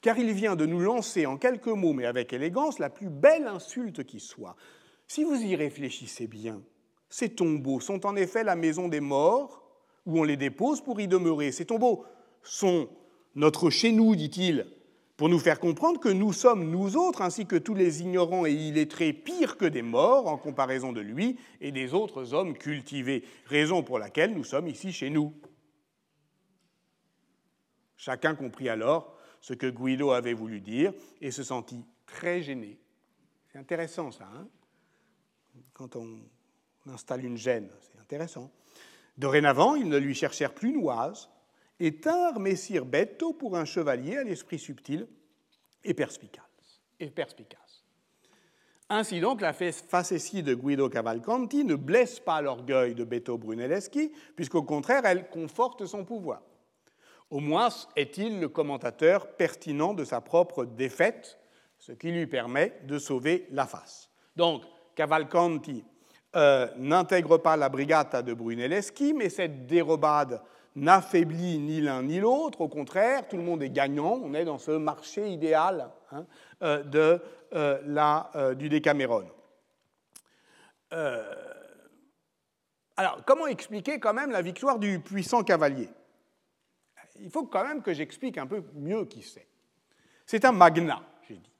[0.00, 3.46] car il vient de nous lancer en quelques mots, mais avec élégance, la plus belle
[3.46, 4.56] insulte qui soit.
[5.06, 6.62] Si vous y réfléchissez bien,
[7.08, 9.62] ces tombeaux sont en effet la maison des morts,
[10.06, 11.52] où on les dépose pour y demeurer.
[11.52, 12.04] Ces tombeaux
[12.42, 12.88] sont
[13.34, 14.66] notre chez nous, dit-il,
[15.16, 18.52] pour nous faire comprendre que nous sommes, nous autres, ainsi que tous les ignorants et
[18.52, 23.82] illettrés, pires que des morts en comparaison de lui et des autres hommes cultivés, raison
[23.82, 25.32] pour laquelle nous sommes ici chez nous.
[27.96, 32.78] Chacun comprit alors ce que Guido avait voulu dire et se sentit très gêné.
[33.52, 34.48] C'est intéressant ça, hein
[35.74, 36.18] quand on
[36.86, 38.50] installe une gêne, c'est intéressant.
[39.18, 41.28] Dorénavant, ils ne lui cherchèrent plus Noise
[41.78, 45.06] et tinrent Messire Betto pour un chevalier à l'esprit subtil
[45.84, 46.80] et perspicace.
[46.98, 47.84] Et perspicace.
[48.88, 54.62] Ainsi donc, la facétie de Guido Cavalcanti ne blesse pas l'orgueil de Betto Brunelleschi, puisqu'au
[54.62, 56.40] contraire, elle conforte son pouvoir.
[57.30, 61.38] Au moins est-il le commentateur pertinent de sa propre défaite,
[61.78, 64.10] ce qui lui permet de sauver la face.
[64.36, 64.62] Donc,
[64.94, 65.84] Cavalcanti
[66.36, 70.40] euh, n'intègre pas la brigata de Brunelleschi, mais cette dérobade
[70.76, 72.60] n'affaiblit ni l'un ni l'autre.
[72.60, 74.20] Au contraire, tout le monde est gagnant.
[74.22, 76.26] On est dans ce marché idéal hein,
[76.62, 77.20] euh, de,
[77.54, 79.26] euh, la, du Décameron.
[82.96, 85.88] alors, comment expliquer quand même la victoire du puissant cavalier?
[87.20, 89.46] Il faut quand même que j'explique un peu mieux qui c'est.
[90.26, 91.50] C'est un magnat, j'ai dit.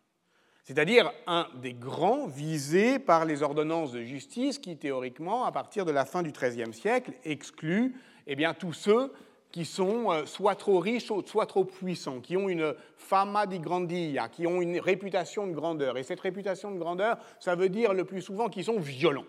[0.64, 5.92] C'est-à-dire un des grands visés par les ordonnances de justice qui, théoriquement, à partir de
[5.92, 7.94] la fin du XIIIe siècle, excluent
[8.26, 9.12] eh bien, tous ceux
[9.52, 14.28] qui sont euh, soit trop riches, soit trop puissants, qui ont une fama di grandia,
[14.28, 15.96] qui ont une réputation de grandeur.
[15.96, 19.26] Et cette réputation de grandeur, ça veut dire le plus souvent qu'ils sont violents.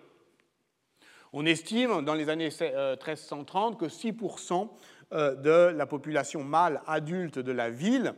[1.32, 4.66] On estime dans les années 1330 euh, que 6% euh,
[5.12, 8.14] de la population mâle adulte de la ville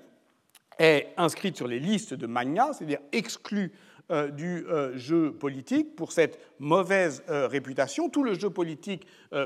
[0.80, 3.72] est inscrite sur les listes de magna, c'est-à-dire exclue
[4.10, 8.10] euh, du euh, jeu politique pour cette mauvaise réputation.
[8.10, 9.06] Tout le jeu politique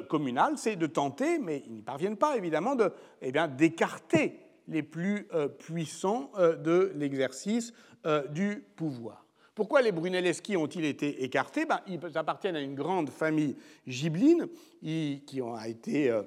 [0.09, 5.27] communal, c'est de tenter, mais ils n'y parviennent pas évidemment, de, eh d'écarter les plus
[5.59, 7.73] puissants de l'exercice
[8.29, 9.25] du pouvoir.
[9.53, 11.65] Pourquoi les Brunelleschi ont-ils été écartés?
[11.65, 14.47] Ben, Ils appartiennent à une grande famille gibline
[14.81, 16.23] qui a été euh,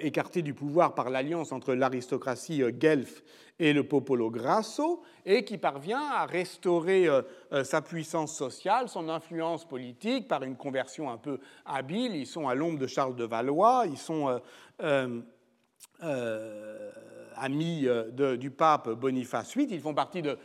[0.00, 3.22] écarté du pouvoir par l'alliance entre l'aristocratie euh, guelfe
[3.58, 7.22] et le popolo grasso, et qui parvient à restaurer euh,
[7.64, 12.16] sa puissance sociale, son influence politique par une conversion un peu habile.
[12.16, 14.40] Ils sont à l'ombre de Charles de Valois, ils sont
[17.36, 20.38] amis du pape Boniface VIII, ils font partie de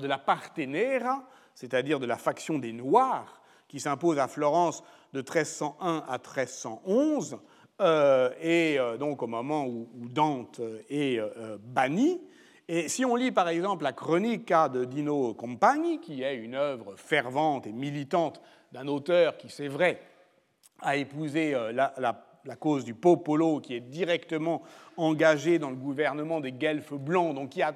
[0.00, 6.18] la Partenera, c'est-à-dire de la faction des Noirs, qui s'impose à Florence de 1301 à
[6.18, 7.38] 1311.
[7.80, 12.20] Euh, et euh, donc au moment où, Dante est euh, banni,
[12.68, 16.96] Et si on lit par exemple la chronique de Dino Compagni, qui est une œuvre
[16.96, 18.40] fervente et militante
[18.72, 20.00] d'un auteur qui, c'est vrai,
[20.80, 24.62] a épousé euh, la, cause du popolo, qui est directement
[24.96, 27.74] engagé dans le gouvernement des guelfes blancs, donc qui a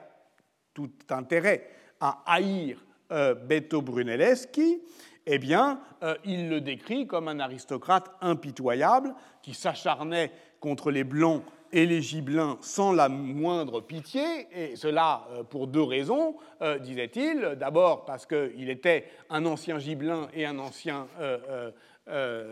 [0.72, 1.68] tout intérêt
[2.00, 2.78] à haïr
[3.10, 4.80] Beto Brunelleschi,
[5.26, 11.42] eh bien, euh, il le décrit comme un aristocrate impitoyable qui s'acharnait contre les Blancs
[11.72, 17.56] et les Gibelins sans la moindre pitié, et cela euh, pour deux raisons, euh, disait-il.
[17.58, 21.06] D'abord parce qu'il était un ancien Gibelin et un ancien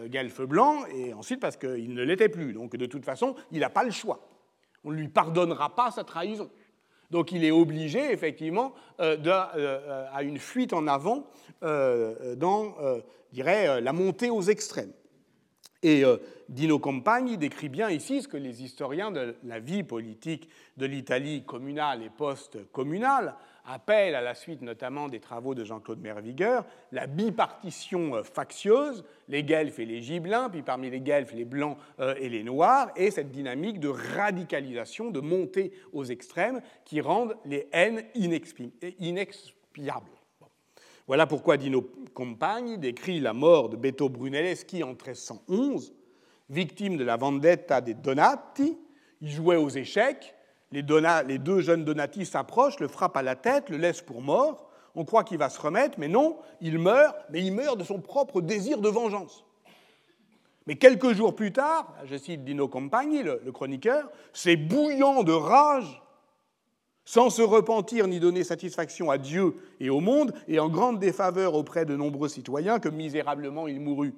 [0.07, 2.53] guelfe blanc, et ensuite parce qu'il ne l'était plus.
[2.53, 4.21] Donc de toute façon, il n'a pas le choix.
[4.85, 6.49] On ne lui pardonnera pas sa trahison.
[7.11, 11.27] Donc il est obligé, effectivement, à une fuite en avant
[11.63, 12.75] dans,
[13.33, 14.93] dirais, la montée aux extrêmes.
[15.83, 16.17] Et euh,
[16.49, 21.45] Dino Compagni décrit bien ici ce que les historiens de la vie politique de l'Italie
[21.45, 23.35] communale et post-communale
[23.69, 29.45] appellent, à la suite notamment des travaux de Jean-Claude Mervigueur, la bipartition euh, factieuse, les
[29.45, 33.11] guelfes et les gibelins, puis parmi les guelfes, les blancs euh, et les noirs, et
[33.11, 40.07] cette dynamique de radicalisation, de montée aux extrêmes, qui rendent les haines inexpiables.
[41.07, 45.95] Voilà pourquoi Dino Compagni décrit la mort de Beto Brunelleschi en 1311,
[46.51, 48.79] victime de la vendetta des Donati.
[49.21, 50.35] Il jouait aux échecs,
[50.73, 54.71] les, deux jeunes Donati s'approchent, le frappent à la tête, le laissent pour mort.
[54.95, 58.01] On croit qu'il va se remettre, mais non, il meurt, mais il meurt de son
[58.01, 59.45] propre désir de vengeance.
[60.67, 65.33] Mais quelques jours plus tard, je cite Dino Compagni, le, le chroniqueur, c'est bouillant de
[65.33, 66.03] rage
[67.07, 71.55] sans se repentir ni donner satisfaction à Dieu et au monde, et en grande défaveur
[71.55, 74.15] auprès de nombreux citoyens, que misérablement il mourut.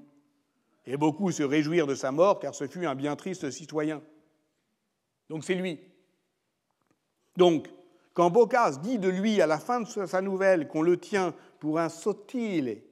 [0.87, 4.03] Et beaucoup se réjouirent de sa mort, car ce fut un bien triste citoyen.
[5.29, 5.79] Donc c'est lui.
[7.41, 7.71] Donc,
[8.13, 11.79] quand Boccace dit de lui à la fin de sa nouvelle qu'on le tient pour
[11.79, 12.83] un sottile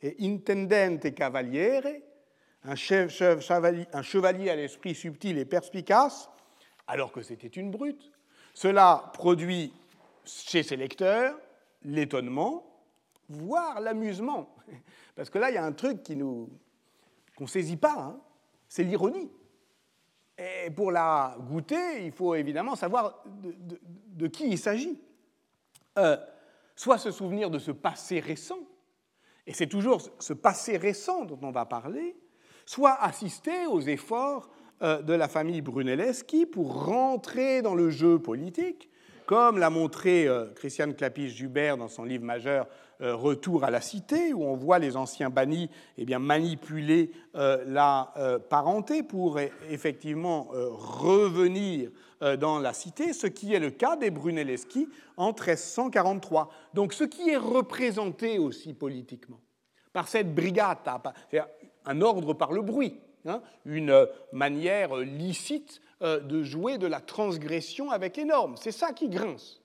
[0.00, 2.00] et intendente cavaliere,
[2.64, 6.30] un chevalier à l'esprit subtil et perspicace,
[6.86, 8.10] alors que c'était une brute,
[8.54, 9.74] cela produit
[10.24, 11.38] chez ses lecteurs
[11.82, 12.64] l'étonnement,
[13.28, 14.56] voire l'amusement.
[15.16, 16.48] Parce que là, il y a un truc qui nous
[17.36, 18.20] qu'on ne saisit pas, hein.
[18.70, 19.30] c'est l'ironie.
[20.38, 25.00] Et pour la goûter, il faut évidemment savoir de, qui il s'agit.
[25.98, 26.16] Euh,
[26.76, 28.60] soit se souvenir de ce passé récent,
[29.48, 32.16] et c'est toujours ce passé récent dont on va parler,
[32.64, 34.48] soit assister aux efforts
[34.82, 38.88] euh, de la famille Brunelleschi pour rentrer dans le jeu politique,
[39.28, 42.66] comme l'a montré euh, Christiane Clapis-Jubert dans son livre majeur
[43.02, 48.12] euh, Retour à la cité, où on voit les anciens bannis eh bien, manipuler la
[48.48, 49.38] parenté pour
[49.70, 51.90] effectivement revenir
[52.40, 56.50] dans la cité, ce qui est le cas des Brunelleschi en 1343.
[56.74, 59.40] Donc ce qui est représenté aussi politiquement
[59.92, 61.46] par cette c'est-à-dire
[61.84, 67.90] un ordre par le bruit, Hein, une manière licite euh, de jouer de la transgression
[67.90, 68.56] avec les normes.
[68.56, 69.60] C'est ça qui grince.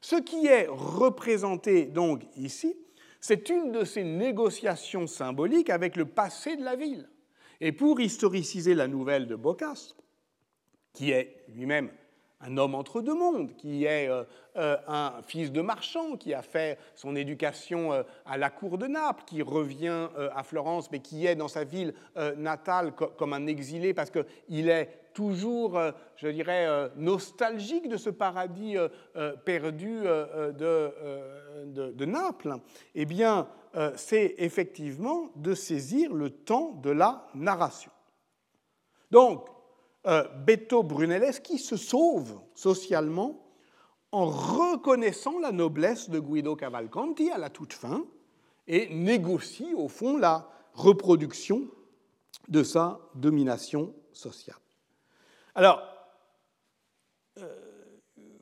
[0.00, 2.76] Ce qui est représenté donc ici,
[3.20, 7.08] c'est une de ces négociations symboliques avec le passé de la ville.
[7.60, 9.96] Et pour historiciser la nouvelle de Boccace,
[10.92, 11.90] qui est lui-même
[12.40, 14.24] un homme entre deux mondes, qui est euh,
[14.56, 18.86] euh, un fils de marchand, qui a fait son éducation euh, à la cour de
[18.86, 21.94] Naples, qui revient à Florence, mais qui est dans sa ville
[22.36, 25.80] natale comme un exilé parce qu'il est toujours,
[26.16, 28.76] je dirais, nostalgique de ce paradis
[29.44, 30.92] perdu de,
[31.90, 32.56] de, Naples,
[32.94, 33.48] eh bien,
[33.94, 37.90] c'est effectivement de saisir le temps de la narration.
[39.10, 39.46] Donc,
[40.06, 43.42] euh, Beto Brunelleschi se sauve socialement
[44.12, 48.04] en reconnaissant la noblesse de Guido Cavalcanti à la toute fin
[48.66, 51.68] et négocie au fond la reproduction
[52.48, 54.56] de sa domination sociale.
[55.54, 55.82] Alors,
[57.38, 57.66] euh,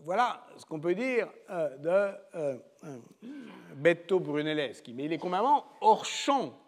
[0.04, 3.30] voilà ce qu'on peut dire euh, de
[3.76, 6.58] Beto Brunelleschi, mais il est complètement hors champ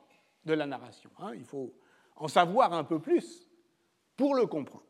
[0.46, 1.10] de la narration.
[1.18, 1.32] Hein.
[1.34, 1.74] Il faut
[2.16, 3.46] en savoir un peu plus
[4.16, 4.85] pour le comprendre.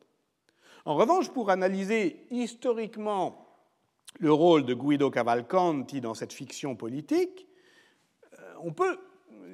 [0.86, 3.44] En revanche, pour analyser historiquement
[4.20, 7.48] le rôle de Guido Cavalcanti dans cette fiction politique,
[8.32, 8.96] euh, on peut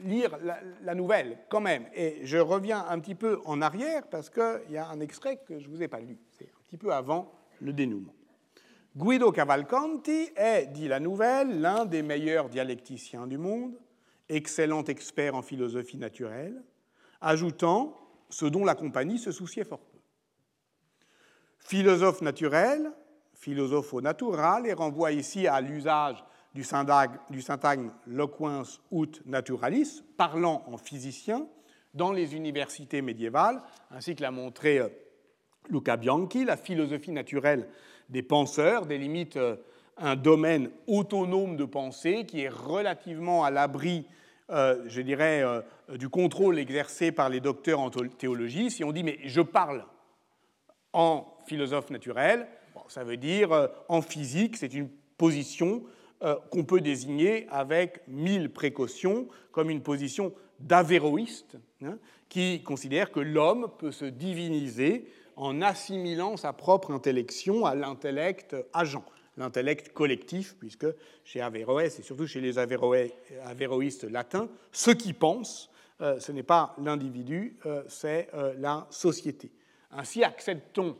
[0.04, 1.86] lire la, nouvelle quand même.
[1.94, 5.58] Et je reviens un petit peu en arrière parce qu'il y a un extrait que
[5.58, 6.18] je ne vous ai pas lu.
[6.32, 8.14] C'est un petit peu avant le dénouement.
[8.94, 13.72] Guido Cavalcanti est, dit la nouvelle, l'un des meilleurs dialecticiens du monde,
[14.28, 16.62] excellent expert en philosophie naturelle,
[17.22, 17.96] ajoutant
[18.28, 19.80] ce dont la compagnie se souciait fort
[21.64, 22.90] Philosophe naturel,
[23.34, 26.22] philosopho natural et renvoie ici à l'usage
[26.54, 31.46] du syntagme, loquens ut naturalis, parlant en physicien,
[31.94, 34.88] dans les universités médiévales, ainsi que l'a montré euh,
[35.68, 37.68] Luca Bianchi, la philosophie naturelle
[38.08, 39.56] des penseurs délimite euh,
[39.96, 44.06] un domaine autonome de pensée qui est relativement à l'abri,
[44.50, 45.44] euh, je dirais,
[45.94, 48.70] du contrôle exercé par les docteurs en théologie.
[48.70, 49.84] Si on dit mais je parle
[50.92, 52.46] en philosophe naturel,
[52.88, 55.82] ça veut dire en physique, c'est une position
[56.22, 63.18] euh, qu'on peut désigner avec mille précautions comme une position d'avéroïste, hein, qui considère que
[63.18, 69.04] l'homme peut se diviniser en assimilant sa propre intellection à l'intellect agent,
[69.36, 70.86] l'intellect collectif, puisque
[71.24, 75.70] chez Averroès et surtout chez les avéroïstes latins, ce qui pense,
[76.00, 78.28] euh, ce n'est pas l'individu, euh, c'est
[78.58, 79.50] la société.
[79.92, 80.96] Ainsi accède-t-on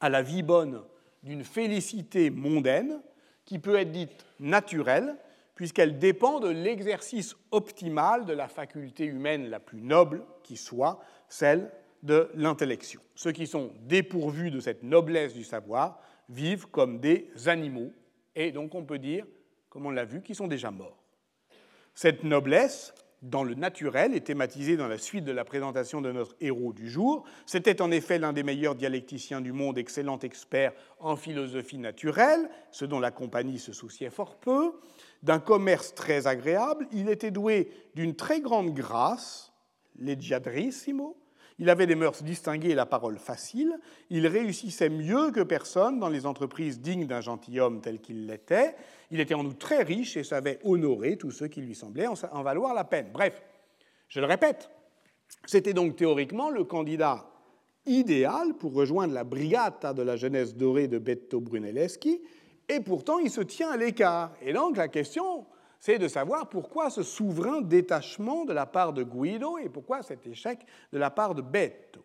[0.00, 0.82] à la vie bonne
[1.22, 3.00] d'une félicité mondaine
[3.44, 5.16] qui peut être dite naturelle,
[5.54, 11.70] puisqu'elle dépend de l'exercice optimal de la faculté humaine la plus noble qui soit, celle
[12.02, 13.00] de l'intellection.
[13.14, 17.92] Ceux qui sont dépourvus de cette noblesse du savoir vivent comme des animaux,
[18.34, 19.26] et donc on peut dire,
[19.68, 21.02] comme on l'a vu, qu'ils sont déjà morts.
[21.94, 26.34] Cette noblesse, dans le naturel est thématisé dans la suite de la présentation de notre
[26.40, 27.24] héros du jour.
[27.46, 32.84] C'était en effet l'un des meilleurs dialecticiens du monde, excellent expert en philosophie naturelle, ce
[32.84, 34.72] dont la compagnie se souciait fort peu.
[35.22, 39.52] D'un commerce très agréable, il était doué d'une très grande grâce,
[39.98, 41.16] leggiadrissimo,
[41.60, 43.78] il avait des mœurs distinguées et la parole facile.
[44.08, 48.74] Il réussissait mieux que personne dans les entreprises dignes d'un gentilhomme tel qu'il l'était.
[49.10, 52.42] Il était en outre très riche et savait honorer tous ceux qui lui semblaient en
[52.42, 53.10] valoir la peine.
[53.12, 53.42] Bref,
[54.08, 54.70] je le répète,
[55.44, 57.26] c'était donc théoriquement le candidat
[57.84, 62.22] idéal pour rejoindre la brigata de la jeunesse dorée de Betto Brunelleschi,
[62.68, 64.32] et pourtant il se tient à l'écart.
[64.40, 65.44] Et donc la question
[65.80, 70.26] c'est de savoir pourquoi ce souverain détachement de la part de Guido et pourquoi cet
[70.26, 70.60] échec
[70.92, 72.04] de la part de Betto.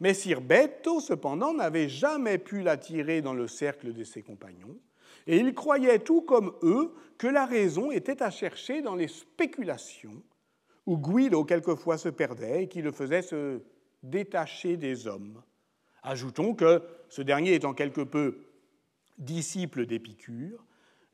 [0.00, 4.78] Mais Sir Betto, cependant, n'avait jamais pu l'attirer dans le cercle de ses compagnons,
[5.26, 10.22] et il croyait tout comme eux que la raison était à chercher dans les spéculations,
[10.86, 13.60] où Guido quelquefois se perdait et qui le faisait se
[14.02, 15.42] détacher des hommes.
[16.02, 18.38] Ajoutons que ce dernier étant quelque peu
[19.18, 20.64] disciple d'Épicure,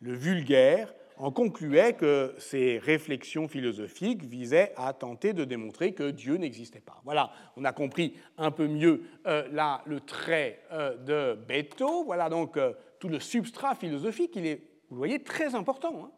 [0.00, 6.36] le vulgaire en concluait que ces réflexions philosophiques visaient à tenter de démontrer que Dieu
[6.36, 7.02] n'existait pas.
[7.04, 12.04] Voilà, on a compris un peu mieux euh, là le trait euh, de Beto.
[12.04, 14.32] Voilà donc euh, tout le substrat philosophique.
[14.34, 16.10] Il est, vous voyez, très important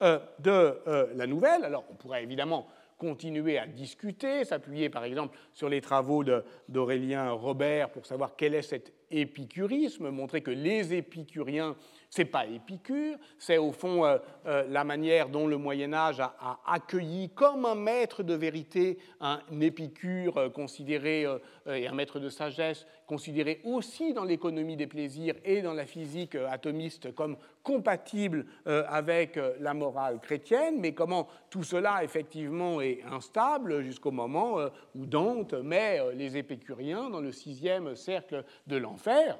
[0.00, 0.78] hein, de
[1.14, 1.64] la nouvelle.
[1.64, 2.66] Alors, on pourrait évidemment
[2.98, 6.24] continuer à discuter, s'appuyer par exemple sur les travaux
[6.68, 11.76] d'Aurélien Robert pour savoir quel est cet épicurisme, montrer que les épicuriens
[12.10, 16.58] c'est pas Épicure, c'est au fond euh, euh, la manière dont le Moyen Âge a,
[16.66, 21.24] accueilli comme un maître de vérité un Épicure euh, considéré
[21.66, 26.34] et un maître de sagesse considéré aussi dans l'économie des plaisirs et dans la physique
[26.34, 34.10] atomiste comme compatible avec la morale chrétienne, mais comment tout cela effectivement est instable jusqu'au
[34.10, 34.56] moment
[34.94, 39.38] où Dante met les épicuriens dans le sixième cercle de l'enfer.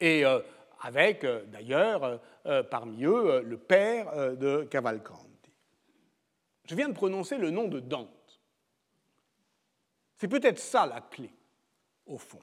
[0.00, 0.24] Et
[0.80, 5.26] avec euh, d'ailleurs euh, euh, parmi eux le père de Cavalcanti.
[6.68, 8.10] Je viens de prononcer le nom de Dante.
[10.18, 11.30] C'est peut-être ça la clé,
[12.06, 12.40] au fond.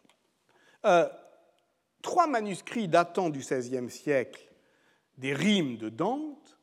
[2.02, 4.48] trois manuscrits datant du XVIe siècle
[5.18, 6.60] des rimes de Dante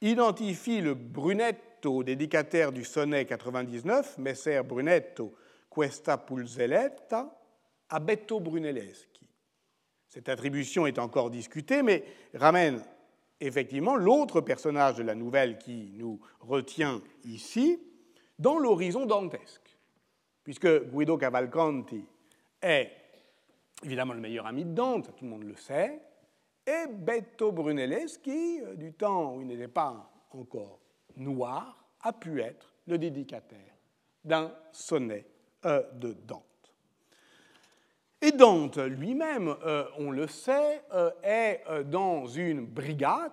[0.00, 5.34] identifient le Brunetto, dédicataire du sonnet 99, Messer Brunetto,
[5.70, 7.40] questa pulzelletta,
[7.88, 9.09] a Betto Brunelleschi.
[10.10, 12.04] Cette attribution est encore discutée, mais
[12.34, 12.82] ramène
[13.40, 17.80] effectivement l'autre personnage de la nouvelle qui nous retient ici
[18.36, 19.78] dans l'horizon dantesque,
[20.42, 22.04] puisque Guido Cavalcanti
[22.60, 22.90] est
[23.84, 26.00] évidemment le meilleur ami de Dante, tout le monde le sait,
[26.66, 30.80] et Betto Brunelleschi, du temps où il n'était pas encore
[31.16, 33.76] noir, a pu être le dédicataire
[34.24, 35.24] d'un sonnet
[35.64, 36.49] euh, de Dante.
[38.22, 43.30] Et Dante lui-même, euh, on le sait, euh, est euh, dans une brigade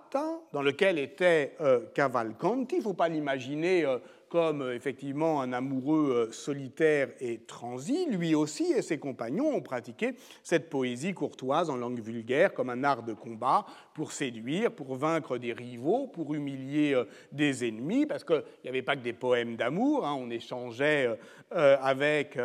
[0.54, 1.58] dans laquelle était
[1.94, 2.76] Cavalcanti.
[2.76, 3.86] Il ne faut pas l'imaginer
[4.30, 9.62] comme euh, effectivement un amoureux euh, solitaire et transi, lui aussi et ses compagnons ont
[9.62, 14.96] pratiqué cette poésie courtoise en langue vulgaire comme un art de combat pour séduire, pour
[14.96, 19.14] vaincre des rivaux, pour humilier euh, des ennemis, parce qu'il n'y avait pas que des
[19.14, 21.18] poèmes d'amour, hein, on échangeait
[21.52, 22.38] avec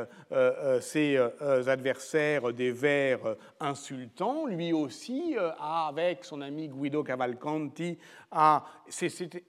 [0.80, 1.18] ses
[1.66, 3.18] adversaires des vers
[3.58, 7.98] insultants, lui aussi, avec son ami Guido Cavalcanti,
[8.32, 8.64] a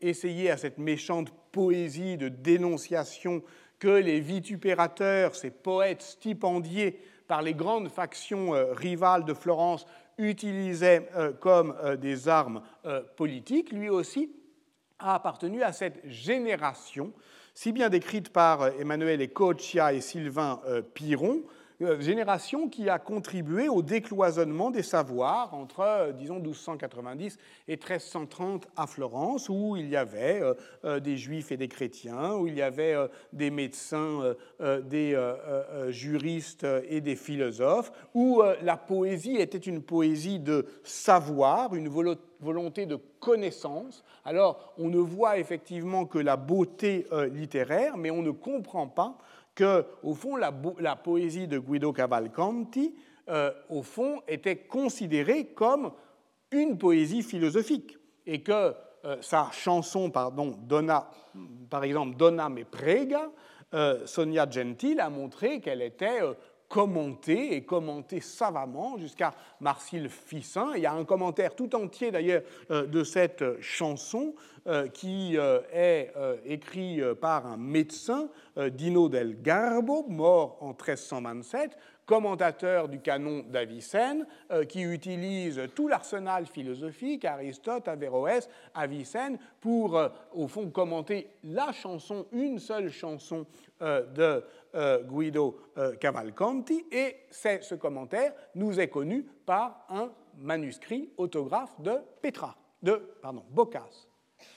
[0.02, 3.42] essayé à cette méchante poésie de dénonciation
[3.80, 9.86] que les vitupérateurs, ces poètes stipendiés par les grandes factions euh, rivales de Florence,
[10.18, 12.62] utilisaient euh, comme euh, des armes
[13.16, 14.32] politiques, lui aussi
[15.00, 17.14] a appartenu à cette génération,
[17.54, 20.62] si bien décrite par Emmanuel Ecoccia et Sylvain
[20.94, 21.44] Piron,
[21.99, 28.88] génération qui a contribué au décloisonnement des savoirs entre, euh, disons, 1290 et 1330 à
[28.88, 30.41] Florence, où il y avait
[30.86, 32.95] euh, des juifs et des chrétiens, où il y avait
[33.32, 35.17] des médecins, des
[35.89, 42.97] juristes et des philosophes, où la poésie était une poésie de savoir, une volonté de
[43.19, 44.03] connaissance.
[44.26, 49.17] Alors, on ne voit effectivement que la beauté littéraire, mais on ne comprend pas
[49.56, 52.95] que, au fond, la, poésie de Guido Cavalcanti,
[53.30, 55.91] euh, au fond, était considérée comme
[56.51, 58.74] une poésie philosophique, et que
[59.06, 61.10] euh, sa chanson, pardon, Donna,
[61.70, 63.30] par exemple, Donna me prega,
[63.74, 66.20] euh, Sonia Gentile a montré qu'elle était
[66.74, 70.71] commenté et commenté savamment jusqu'à Marcille Fissin.
[70.76, 74.34] Il y a un commentaire tout entier d'ailleurs euh, de cette chanson
[74.65, 76.11] euh, qui euh, est
[76.45, 78.28] écrit par un médecin,
[78.71, 84.26] Dino del Garbo, mort en 1327, commentateur du canon d'Avicenne,
[84.67, 89.99] qui utilise tout l'arsenal philosophique, Aristote, Averroès, Avicenne, pour,
[90.34, 93.45] au fond, commenter la chanson, une seule chanson
[93.84, 93.86] de
[94.21, 94.41] euh,
[94.76, 102.57] Guido euh, Cavalcanti, et ce commentaire nous est connu par un manuscrit autographe de Petra,
[102.82, 104.07] de pardon, Boccace.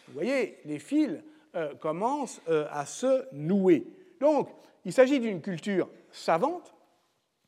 [0.08, 1.22] Vous voyez, les fils
[1.54, 3.86] euh, commencent à se nouer.
[4.20, 4.48] Donc,
[4.84, 6.74] il s'agit d'une culture savante,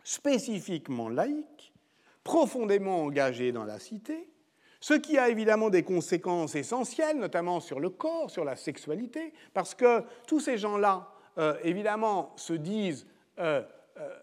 [0.02, 1.72] spécifiquement laïque,
[2.24, 4.28] profondément engagée dans la cité,
[4.80, 9.74] ce qui a évidemment des conséquences essentielles, notamment sur le corps, sur la sexualité, parce
[9.74, 11.08] que tous ces gens-là
[11.38, 13.06] euh, évidemment, se disent
[13.38, 13.62] euh,
[13.98, 14.18] euh,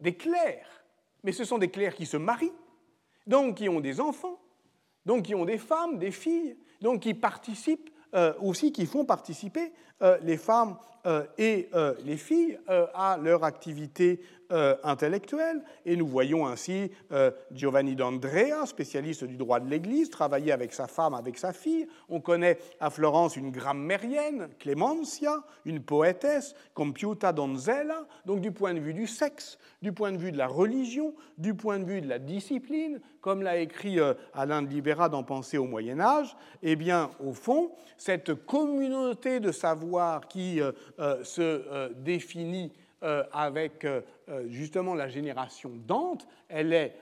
[0.00, 0.84] des clercs,
[1.22, 2.52] mais ce sont des clercs qui se marient,
[3.26, 4.40] donc qui ont des enfants,
[5.04, 7.90] donc qui ont des femmes, des filles, donc qui participent
[8.40, 9.72] aussi, qui font participer
[10.22, 10.76] les femmes
[11.38, 11.68] et
[12.04, 12.58] les filles
[12.94, 14.20] à leur activité
[14.52, 15.60] euh, intellectuelle.
[15.84, 20.86] Et nous voyons ainsi euh, Giovanni d'Andrea, spécialiste du droit de l'Église, travailler avec sa
[20.86, 21.88] femme, avec sa fille.
[22.08, 28.06] On connaît à Florence une grammairienne, Clemencia, une poétesse, Compiuta Donzella.
[28.24, 31.54] Donc du point de vue du sexe, du point de vue de la religion, du
[31.54, 35.58] point de vue de la discipline, comme l'a écrit euh, Alain de Libera dans Pensée
[35.58, 39.85] au Moyen Âge, eh bien, au fond, cette communauté de savoir
[40.28, 40.60] qui
[41.22, 42.72] se définit
[43.02, 46.94] euh, avec euh, euh, justement la génération Dante, elle est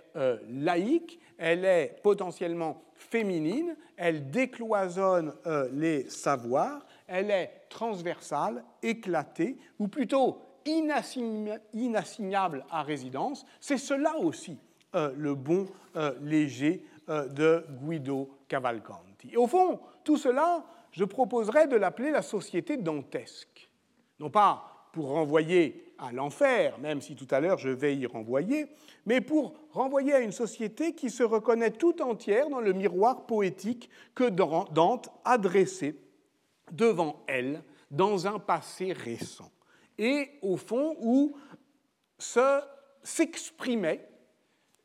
[0.49, 5.35] laïque, elle est potentiellement féminine, elle décloisonne
[5.73, 13.45] les savoirs, elle est transversale, éclatée, ou plutôt inassignable à résidence.
[13.61, 14.57] C'est cela aussi
[14.95, 15.67] le bon
[16.21, 19.31] léger de Guido Cavalcanti.
[19.33, 20.65] Et au fond, tout cela,
[20.95, 23.69] je proposerais de l'appeler la société dantesque.
[24.21, 28.67] Non pas pour renvoyer à l'enfer, même si tout à l'heure je vais y renvoyer,
[29.05, 33.91] mais pour renvoyer à une société qui se reconnaît tout entière dans le miroir poétique
[34.15, 35.99] que Dante a dressé
[36.71, 39.51] devant elle dans un passé récent,
[39.99, 41.37] et au fond où
[42.19, 42.61] se
[43.03, 44.09] s'exprimait,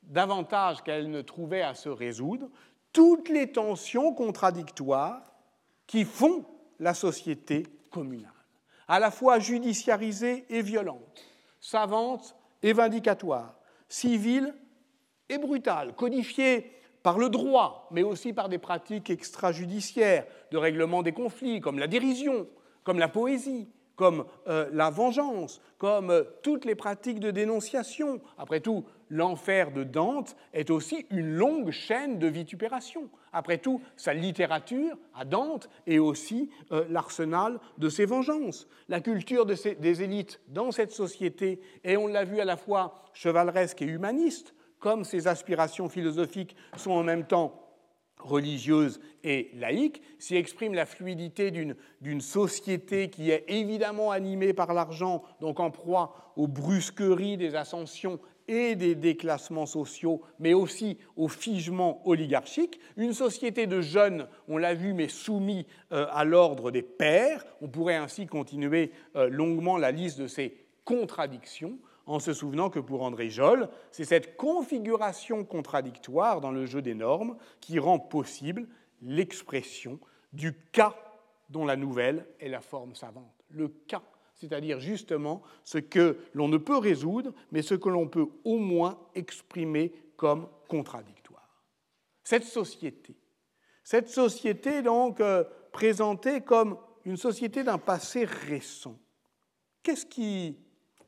[0.04, 2.50] davantage qu'elle ne trouvait à se résoudre,
[2.94, 5.30] toutes les tensions contradictoires
[5.90, 6.46] qui font
[6.80, 8.32] la société communale
[8.88, 11.26] à la fois judiciarisée et violente,
[11.60, 13.56] savante et vindicatoire,
[13.88, 14.54] civile
[15.30, 16.72] et brutale, codifiée
[17.02, 21.88] par le droit, mais aussi par des pratiques extrajudiciaires de règlement des conflits, comme la
[21.88, 22.48] dérision,
[22.84, 28.22] comme la poésie, comme euh, la vengeance, comme euh, toutes les pratiques de dénonciation.
[28.38, 33.10] Après tout, l'enfer de Dante est aussi une longue chaîne de vitupération.
[33.34, 38.68] Après tout, sa littérature à Dante est aussi euh, l'arsenal de ses vengeances.
[38.88, 43.82] La culture des élites dans cette société et on l'a vu à la fois chevaleresque
[43.82, 47.66] et humaniste, comme ses aspirations philosophiques sont en même temps
[48.20, 55.24] religieuse et laïque, s'y exprime la fluidité d'une société qui est évidemment animée par l'argent,
[55.40, 58.20] donc en proie aux brusqueries des ascensions
[58.50, 64.74] et des déclassements sociaux, mais aussi au figement oligarchique, une société de jeunes, on l'a
[64.74, 67.46] vu, mais soumis euh, à l'ordre des pères.
[67.62, 71.78] On pourrait ainsi continuer euh, longuement la liste de ces contradictions,
[72.08, 76.96] en se souvenant que pour André Jolle, c'est cette configuration contradictoire dans le jeu des
[76.96, 78.68] normes qui rend possible
[79.04, 80.00] l'expression
[80.34, 80.96] du cas
[81.52, 83.46] dont la nouvelle est la forme savante.
[83.52, 84.02] Le cas
[84.40, 88.98] c'est-à-dire justement ce que l'on ne peut résoudre, mais ce que l'on peut au moins
[89.14, 91.64] exprimer comme contradictoire.
[92.24, 93.16] Cette société,
[93.84, 98.98] cette société donc euh, présentée comme une société d'un passé récent,
[99.84, 100.58] qu'est-ce qui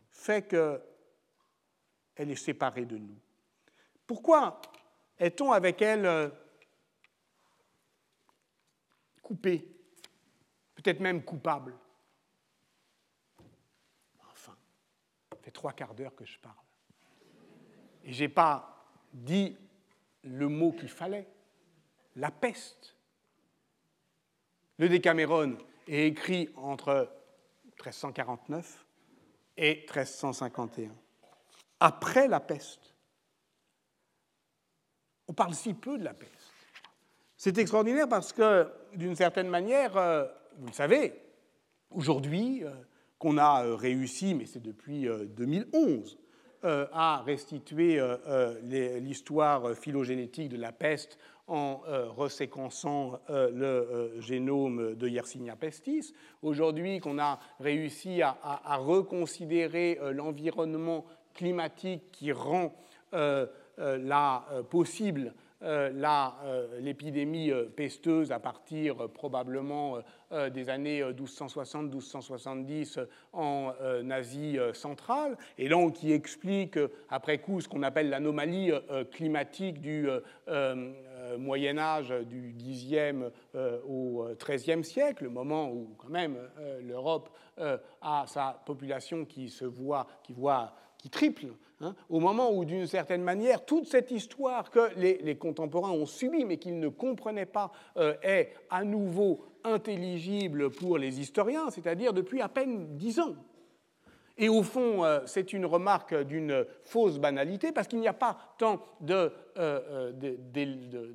[0.10, 0.82] fait qu'elle
[2.18, 3.18] est séparée de nous?
[4.06, 4.62] Pourquoi
[5.18, 6.30] est-on avec elle euh,
[9.22, 9.66] coupé,
[10.76, 11.78] peut-être même coupable
[15.42, 16.56] fait trois quarts d'heure que je parle.
[18.04, 19.58] Et je n'ai pas dit
[20.24, 21.28] le mot qu'il fallait,
[22.16, 22.96] la peste.
[24.78, 27.10] Le Décameron est écrit entre
[27.78, 28.86] 1349
[29.58, 30.92] et 1351,
[31.80, 32.94] après la peste.
[35.28, 36.52] On parle si peu de la peste.
[37.38, 40.28] C'est extraordinaire parce que, d'une certaine manière, euh,
[40.58, 41.14] vous le savez,
[41.90, 42.72] aujourd'hui, euh,
[43.22, 45.08] qu'on a euh, réussi, mais c'est depuis
[45.38, 46.18] 2011,
[46.64, 48.00] euh, euh, à restituer
[49.00, 51.18] l'histoire phylogénétique de la peste
[51.48, 51.82] en
[52.16, 56.14] reséquençant le génome de Yersinia pestis.
[56.44, 62.74] Aujourd'hui, qu'on a réussi à, reconsidérer l'environnement climatique qui rend
[63.78, 65.34] la possible
[66.80, 69.98] l'épidémie euh, pesteuse à partir euh, probablement
[70.54, 73.74] des années 1260-1270 en
[74.10, 78.72] Asie centrale, et donc qui explique après coup ce qu'on appelle l'anomalie
[79.12, 80.08] climatique du
[81.38, 83.30] Moyen Âge du 10e
[83.86, 86.38] au 13e siècle, le moment où quand même
[86.82, 91.48] l'Europe a sa population qui se voit, qui voit qui triple,
[91.82, 96.46] hein, au moment où, d'une certaine manière, toute cette histoire que les, contemporains ont subie,
[96.46, 102.42] mais qu'ils ne comprenaient pas, euh, est à nouveau intelligible pour les historiens, c'est-à-dire depuis
[102.42, 103.36] à peine dix ans.
[104.38, 108.56] Et au fond, euh, c'est une remarque d'une fausse banalité, parce qu'il n'y a pas
[108.58, 110.12] tant euh,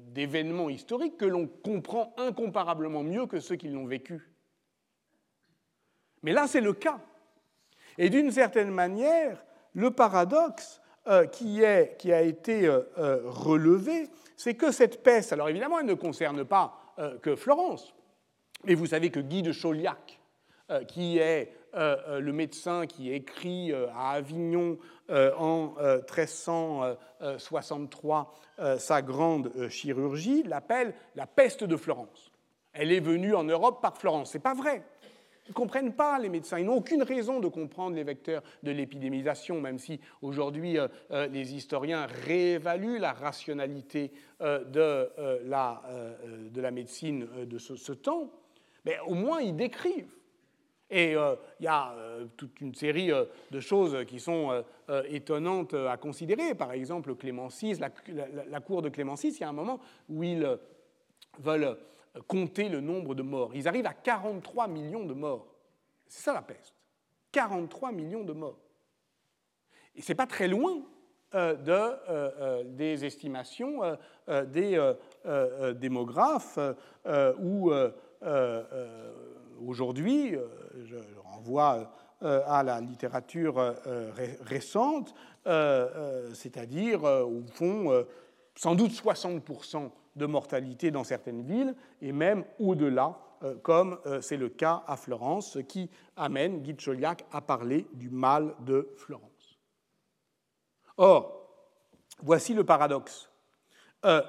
[0.09, 4.31] d'événements historiques que l'on comprend incomparablement mieux que ceux qui l'ont vécu.
[6.23, 7.01] Mais là, c'est le cas.
[7.99, 9.45] Et d'une certaine manière,
[9.77, 15.33] le paradoxe euh, qui, est, qui, a été euh, euh, relevé, c'est que cette peste,
[15.33, 16.83] alors évidemment, elle ne concerne pas
[17.20, 17.95] que Florence,
[18.64, 20.18] mais vous savez que Guy de Chauliac,
[20.89, 24.79] qui est le médecin qui écrit à Avignon
[25.11, 28.35] en 1363
[28.79, 32.33] sa grande chirurgie, l'appelle la peste de Florence.
[32.72, 34.33] Elle est venue en Europe par Florence.
[34.33, 34.83] Ce n'est pas vrai.
[35.47, 36.59] Ils ne comprennent pas, les médecins.
[36.59, 41.28] Ils n'ont aucune raison de comprendre les vecteurs de l'épidémisation, même si aujourd'hui euh, euh,
[41.28, 45.09] les historiens réévaluent la rationalité euh, de,
[45.44, 45.82] la,
[46.51, 48.30] de, la, médecine de ce, temps.
[48.84, 50.12] Mais au moins, ils décrivent.
[50.88, 51.97] Et il y a
[52.36, 53.11] toute une série
[53.51, 54.62] de choses qui sont
[55.09, 56.55] étonnantes à considérer.
[56.55, 57.49] Par exemple, Clément
[57.80, 57.90] la,
[58.49, 60.47] la, cour de Clément VI, il y a un moment où ils
[61.40, 61.76] veulent
[62.27, 63.55] compter le nombre de morts.
[63.55, 65.47] Ils arrivent à 43 millions de morts.
[66.07, 66.75] C'est ça la peste.
[67.33, 68.59] 43 millions de morts.
[69.95, 70.83] Et ce n'est pas très loin
[71.35, 73.81] euh, euh, euh, des estimations
[74.29, 74.93] des
[75.75, 76.59] démographes
[77.39, 77.73] où
[79.67, 80.37] aujourd'hui,
[80.85, 83.75] je renvoie à la littérature
[84.43, 85.14] récente,
[85.45, 88.07] c'est-à-dire au fond
[88.55, 94.37] sans doute 60% de mortalité dans certaines villes, et même au-delà, euh, comme euh, c'est
[94.37, 98.89] le cas à Florence, ce qui amène Guy de Chauliac à parler du mal de
[98.97, 99.59] Florence.
[100.97, 101.49] Or,
[102.23, 103.31] voici le paradoxe.
[104.05, 104.23] Euh,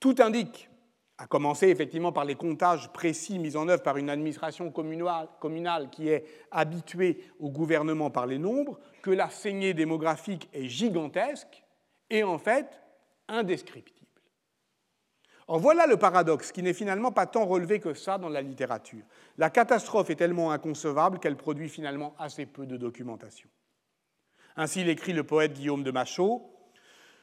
[0.00, 0.70] tout indique,
[1.18, 6.08] à commencer effectivement par les comptages précis mis en œuvre par une administration communale qui
[6.08, 11.62] est habituée au gouvernement par les nombres, que la saignée démographique est gigantesque
[12.10, 12.80] et en fait
[13.28, 13.93] indescriptible.
[15.46, 19.04] Or voilà le paradoxe qui n'est finalement pas tant relevé que ça dans la littérature.
[19.36, 23.48] La catastrophe est tellement inconcevable qu'elle produit finalement assez peu de documentation.
[24.56, 26.50] Ainsi l'écrit le poète Guillaume de Machaut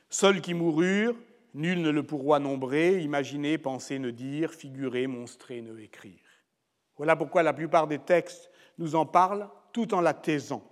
[0.09, 1.15] Seuls qui moururent,
[1.53, 6.19] Nul ne le pourra nombrer, imaginer, penser, ne dire, figurer, monstrer, ne écrire.
[6.95, 10.63] Voilà pourquoi la plupart des textes nous en parlent tout en la taisant.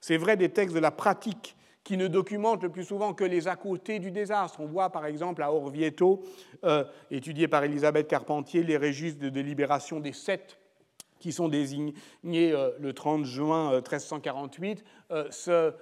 [0.00, 3.48] C'est vrai des textes de la pratique qui ne documentent le plus souvent que les
[3.48, 4.60] à côté du désastre.
[4.60, 6.22] On voit par exemple à Orvieto,
[6.64, 10.58] euh, étudié par Elisabeth Carpentier, les registres de délibération des sept
[11.22, 11.94] qui sont désignés
[12.24, 15.72] euh, le 30 juin 1348, euh, se,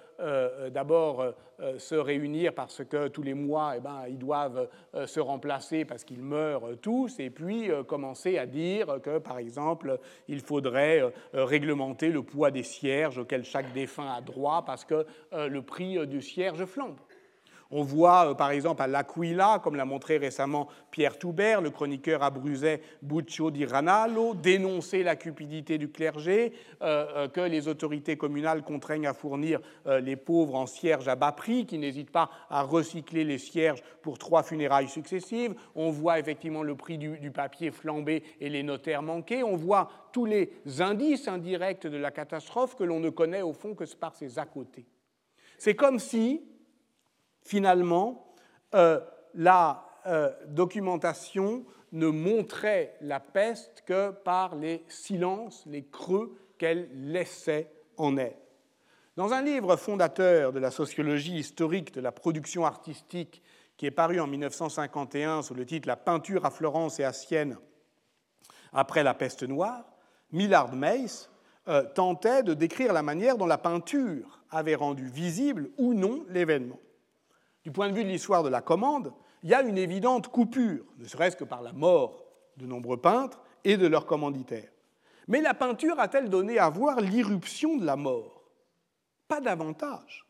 [0.68, 1.32] d'abord
[1.78, 4.68] se réunir parce que tous les mois, eh ben, ils doivent
[5.06, 10.40] se remplacer parce qu'ils meurent tous, et puis commencer à dire que, par exemple, il
[10.40, 16.06] faudrait réglementer le poids des cierges auxquels chaque défunt a droit parce que le prix
[16.06, 16.98] du cierge flambe.
[17.70, 22.22] On voit euh, par exemple à L'Aquila, comme l'a montré récemment Pierre Toubert, le chroniqueur
[22.22, 26.52] abruzais Buccio di Ranallo, dénoncer la cupidité du clergé,
[26.82, 31.32] euh, euh, que les autorités communales contraignent à fournir les pauvres en cierges à bas
[31.32, 35.54] prix, qui n'hésitent pas à recycler les cierges pour trois funérailles successives.
[35.74, 39.42] On voit effectivement le prix du, du papier flamber et les notaires manquer.
[39.42, 43.74] On voit tous les indices indirects de la catastrophe que l'on ne connaît au fond
[43.74, 44.86] que par ses à côté.
[45.58, 46.42] C'est comme si,
[47.42, 48.34] finalement,
[48.74, 49.00] euh,
[49.34, 57.70] la euh, documentation ne montrait la peste que par les silences, les creux qu'elle laissait
[57.96, 58.36] en elle.
[59.16, 63.42] Dans un livre fondateur de la sociologie historique de la production artistique
[63.76, 67.56] qui est paru en 1951 sous le titre La peinture à Florence et à Sienne
[68.72, 69.84] après la peste noire,
[70.32, 71.30] Millard Mace
[71.68, 76.78] euh, tentait de décrire la manière dont la peinture avait rendu visible ou non l'événement.
[77.64, 80.84] Du point de vue de l'histoire de la commande, il y a une évidente coupure,
[80.98, 82.24] ne serait-ce que par la mort
[82.56, 84.70] de nombreux peintres et de leurs commanditaires.
[85.28, 88.42] Mais la peinture a-t-elle donné à voir l'irruption de la mort?
[89.28, 90.26] Pas davantage.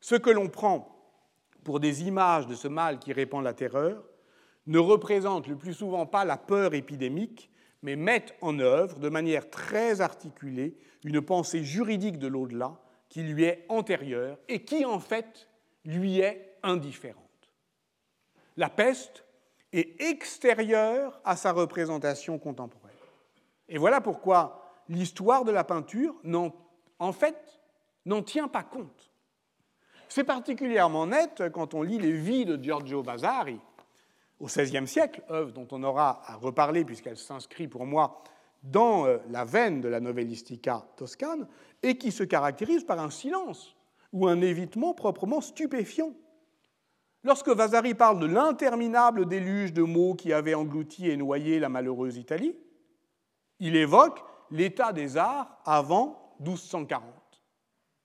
[0.00, 0.96] ce que l'on prend
[1.64, 4.04] pour des images de ce mal qui répand la terreur
[4.66, 7.50] ne représente le plus souvent pas la peur épidémique,
[7.82, 12.78] mais met en œuvre de manière très articulée une pensée juridique de l'au-delà
[13.10, 15.48] qui lui est antérieure et qui en fait
[15.84, 17.26] lui est indifférente.
[18.56, 19.24] La peste
[19.72, 22.90] est extérieure à sa représentation contemporaine.
[23.68, 26.14] Et voilà pourquoi l'histoire de la peinture,
[26.98, 27.60] en fait,
[28.06, 29.10] n'en tient pas compte.
[30.08, 33.60] C'est particulièrement net quand on lit les vies de Giorgio Vasari
[34.40, 38.22] au XVIe siècle, œuvre dont on aura à reparler puisqu'elle s'inscrit pour moi
[38.62, 41.46] dans euh, la veine de la novellistica toscane
[41.82, 43.76] et qui se caractérise par un silence
[44.12, 46.12] ou un évitement proprement stupéfiant.
[47.22, 52.16] Lorsque Vasari parle de l'interminable déluge de mots qui avait englouti et noyé la malheureuse
[52.16, 52.56] Italie,
[53.58, 57.02] il évoque l'état des arts avant 1240,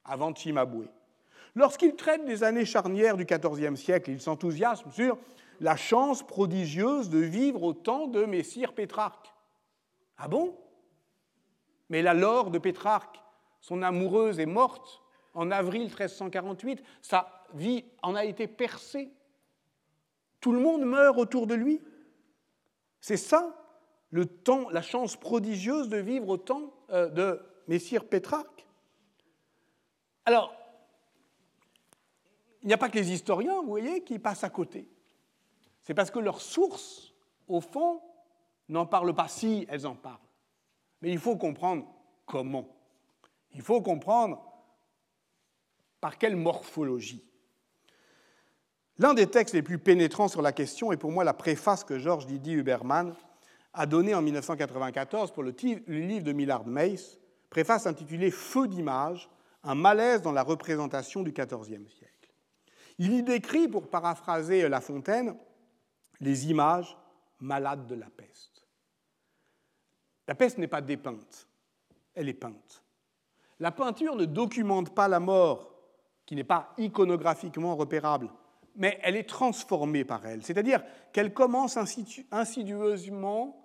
[0.04, 0.90] avant Cimabue.
[1.56, 5.18] Lorsqu'il traite des années charnières du XIVe siècle, il s'enthousiasme sur
[5.62, 9.34] la chance prodigieuse de vivre au temps de Messire Pétrarque.
[10.18, 10.58] Ah bon?
[11.90, 13.22] Mais la Laure de Pétrarque,
[13.62, 15.02] son amoureuse, est morte
[15.34, 16.84] en avril 1348.
[17.02, 19.12] Sa vie en a été percée.
[20.40, 21.82] Tout le monde meurt autour de lui.
[23.02, 23.56] C'est ça
[24.12, 28.66] le temps, la chance prodigieuse de vivre au temps euh, de Messire Pétrarque.
[30.24, 30.56] Alors,
[32.62, 34.88] il n'y a pas que les historiens, vous voyez, qui passent à côté.
[35.82, 37.14] C'est parce que leurs sources,
[37.48, 38.02] au fond,
[38.70, 40.20] n'en parlent pas si elles en parlent.
[41.02, 41.86] Mais il faut comprendre
[42.26, 42.76] comment.
[43.54, 44.42] Il faut comprendre
[46.02, 47.24] par quelle morphologie.
[48.98, 52.00] L'un des textes les plus pénétrants sur la question est pour moi la préface que
[52.00, 53.14] Georges Didier Huberman
[53.74, 55.54] a donnée en 1994 pour le,
[55.88, 59.30] livre de Millard Mace, préface intitulée Feu d'image,
[59.64, 62.34] un malaise dans la représentation du XIVe siècle.
[62.98, 65.36] Il y décrit, pour paraphraser La Fontaine,
[66.22, 66.98] les images
[67.40, 68.55] malades de la peste.
[70.28, 71.48] La peste n'est pas dépeinte,
[72.14, 72.84] elle est peinte.
[73.60, 75.72] La peinture ne documente pas la mort,
[76.26, 78.30] qui n'est pas iconographiquement repérable,
[78.76, 80.44] mais elle est transformée par elle.
[80.44, 83.62] C'est-à-dire qu'elle commence insidieusement,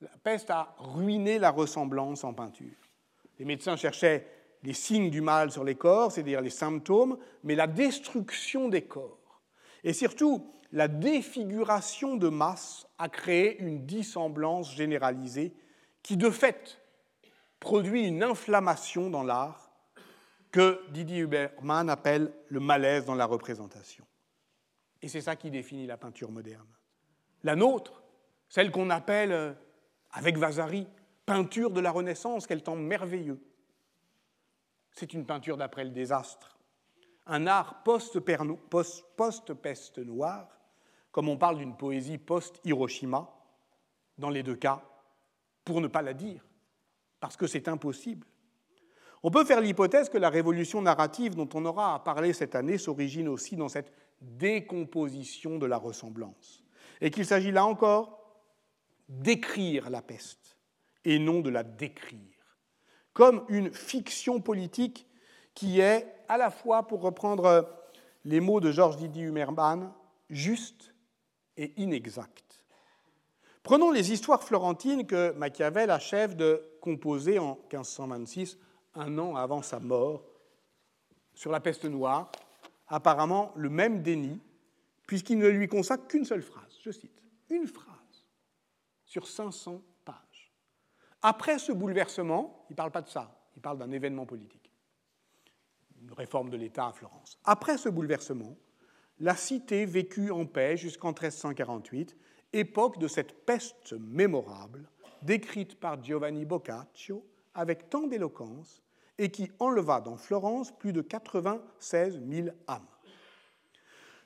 [0.00, 2.76] la peste, à ruiner la ressemblance en peinture.
[3.38, 4.26] Les médecins cherchaient
[4.62, 9.42] les signes du mal sur les corps, c'est-à-dire les symptômes, mais la destruction des corps.
[9.84, 15.54] Et surtout, la défiguration de masse a créé une dissemblance généralisée
[16.02, 16.80] qui, de fait,
[17.60, 19.70] produit une inflammation dans l'art
[20.50, 24.06] que Didier Huberman appelle le malaise dans la représentation.
[25.02, 26.66] Et c'est ça qui définit la peinture moderne.
[27.42, 28.02] La nôtre,
[28.48, 29.52] celle qu'on appelle, euh,
[30.10, 30.86] avec Vasari,
[31.26, 33.40] peinture de la Renaissance, quel temps merveilleux.
[34.92, 36.58] C'est une peinture d'après le désastre,
[37.26, 40.48] un art post-peste noire,
[41.12, 43.30] comme on parle d'une poésie post-Hiroshima,
[44.16, 44.82] dans les deux cas,
[45.68, 46.42] pour ne pas la dire,
[47.20, 48.26] parce que c'est impossible.
[49.22, 52.78] On peut faire l'hypothèse que la révolution narrative dont on aura à parler cette année
[52.78, 53.92] s'origine aussi dans cette
[54.22, 56.64] décomposition de la ressemblance,
[57.02, 58.40] et qu'il s'agit là encore
[59.10, 60.56] d'écrire la peste
[61.04, 62.56] et non de la décrire,
[63.12, 65.06] comme une fiction politique
[65.52, 67.68] qui est à la fois, pour reprendre
[68.24, 69.92] les mots de Georges Didier Humerman,
[70.30, 70.94] juste
[71.58, 72.47] et inexacte.
[73.62, 78.58] Prenons les histoires florentines que Machiavel achève de composer en 1526,
[78.94, 80.24] un an avant sa mort,
[81.34, 82.32] sur la peste noire,
[82.88, 84.40] apparemment le même déni,
[85.06, 88.26] puisqu'il ne lui consacre qu'une seule phrase, je cite, une phrase
[89.04, 90.52] sur 500 pages.
[91.22, 94.72] Après ce bouleversement, il ne parle pas de ça, il parle d'un événement politique,
[96.00, 97.38] une réforme de l'État à Florence.
[97.44, 98.56] Après ce bouleversement,
[99.20, 102.16] la cité vécut en paix jusqu'en 1348,
[102.52, 104.88] époque de cette peste mémorable,
[105.22, 107.24] décrite par Giovanni Boccaccio
[107.54, 108.82] avec tant d'éloquence
[109.18, 112.86] et qui enleva dans Florence plus de 96 000 âmes.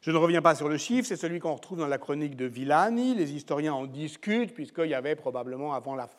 [0.03, 2.45] Je ne reviens pas sur le chiffre, c'est celui qu'on retrouve dans la chronique de
[2.45, 3.15] Villani.
[3.15, 6.11] Les historiens en discutent, puisqu'il y avait probablement avant la,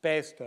[0.00, 0.42] peste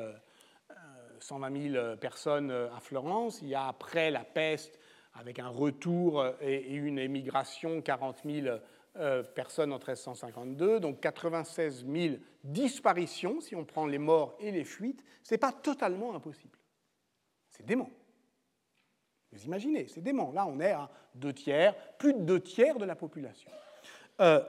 [1.20, 3.40] 120 euh, 000 personnes à Florence.
[3.44, 4.80] Il y a après la peste,
[5.14, 8.58] avec un retour et une émigration, 40 000
[8.98, 14.64] euh, personnes en 1352, donc 96 000 disparitions, si on prend les morts et les
[14.64, 16.58] fuites, ce n'est pas totalement impossible.
[17.50, 17.90] C'est dément.
[19.32, 20.32] Vous imaginez, c'est dément.
[20.32, 23.52] Là, on est à deux tiers, plus de deux tiers de la population.
[24.22, 24.42] Euh,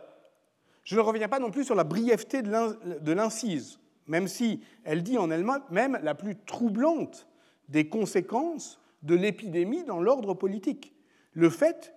[0.85, 5.19] je ne reviens pas non plus sur la brièveté de l'incise, même si elle dit
[5.19, 7.27] en elle-même la plus troublante
[7.69, 10.95] des conséquences de l'épidémie dans l'ordre politique.
[11.33, 11.95] Le fait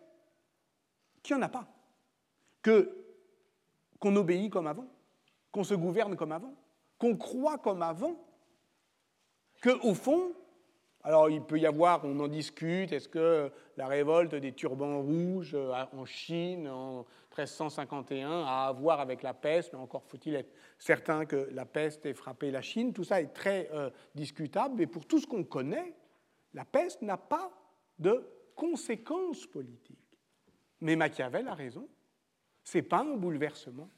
[1.21, 1.67] qu'il n'y en a pas
[2.61, 2.95] que
[3.99, 4.87] qu'on obéit comme avant,
[5.51, 6.55] qu'on se gouverne comme avant,
[6.97, 8.15] qu'on croit comme avant,
[9.61, 10.33] qu'au fond,
[11.03, 15.55] alors il peut y avoir, on en discute, est-ce que la révolte des turbans rouges
[15.55, 17.05] euh, en Chine en
[17.37, 22.05] 1351 a à voir avec la peste, mais encore faut-il être certain que la peste
[22.05, 25.43] ait frappé la Chine, tout ça est très euh, discutable, mais pour tout ce qu'on
[25.43, 25.95] connaît,
[26.53, 27.51] la peste n'a pas
[27.97, 29.97] de conséquences politiques.
[30.81, 31.87] Mais Machiavel a raison,
[32.69, 33.89] ce n'est pas un bouleversement.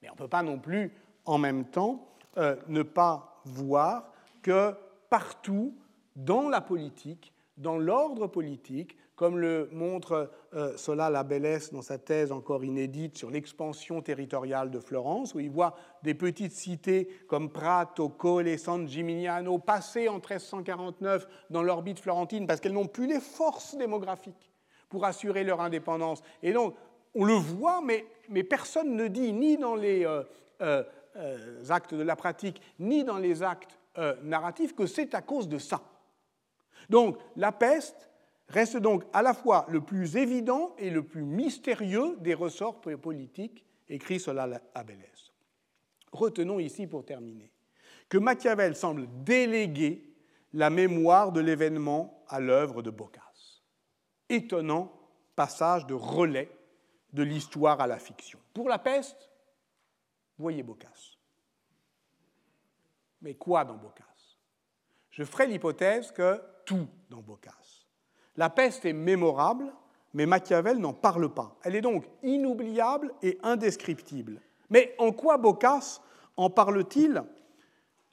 [0.00, 0.92] Mais on ne peut pas non plus,
[1.24, 4.74] en même temps, euh, ne pas voir que
[5.08, 5.76] partout,
[6.16, 12.32] dans la politique, dans l'ordre politique, comme le montre euh, Sola Labellès dans sa thèse
[12.32, 18.08] encore inédite sur l'expansion territoriale de Florence, où il voit des petites cités comme Prato,
[18.08, 23.76] Colle, San Gimignano passer en 1349 dans l'orbite florentine parce qu'elles n'ont plus les forces
[23.76, 24.50] démographiques
[24.88, 26.22] pour assurer leur indépendance.
[26.42, 26.74] Et donc,
[27.14, 28.04] on le voit, mais,
[28.44, 30.22] personne ne dit, ni dans les euh,
[30.62, 30.82] euh,
[31.16, 33.78] euh, actes de la pratique, ni dans les actes
[34.22, 35.82] narratifs, que c'est à cause de ça.
[36.88, 38.08] Donc la peste
[38.48, 43.66] reste donc à la fois le plus évident et le plus mystérieux des ressorts politiques,
[43.90, 45.32] écrit Solal Abélès.
[46.10, 47.52] Retenons ici, pour terminer,
[48.08, 50.10] que Machiavel semble déléguer
[50.54, 53.62] la mémoire de l'événement à l'œuvre de Boccace.
[54.30, 54.90] Étonnant
[55.36, 56.50] passage de relais
[57.12, 58.38] de l'histoire à la fiction.
[58.54, 59.30] Pour la peste,
[60.38, 61.18] voyez Boccace.
[63.20, 64.38] Mais quoi dans Boccace?
[65.10, 67.86] Je ferai l'hypothèse que tout dans Boccace.
[68.36, 69.72] La peste est mémorable,
[70.14, 71.56] mais Machiavel n'en parle pas.
[71.62, 74.40] Elle est donc inoubliable et indescriptible.
[74.70, 76.00] Mais en quoi Boccace
[76.36, 77.22] en parle-t-il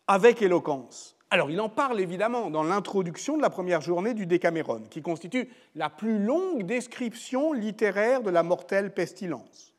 [0.07, 1.17] avec éloquence?
[1.31, 5.47] Alors, il en parle évidemment dans l'introduction de la première journée du Décaméron, qui constitue
[5.75, 9.75] la plus longue description littéraire de la mortelle pestilence,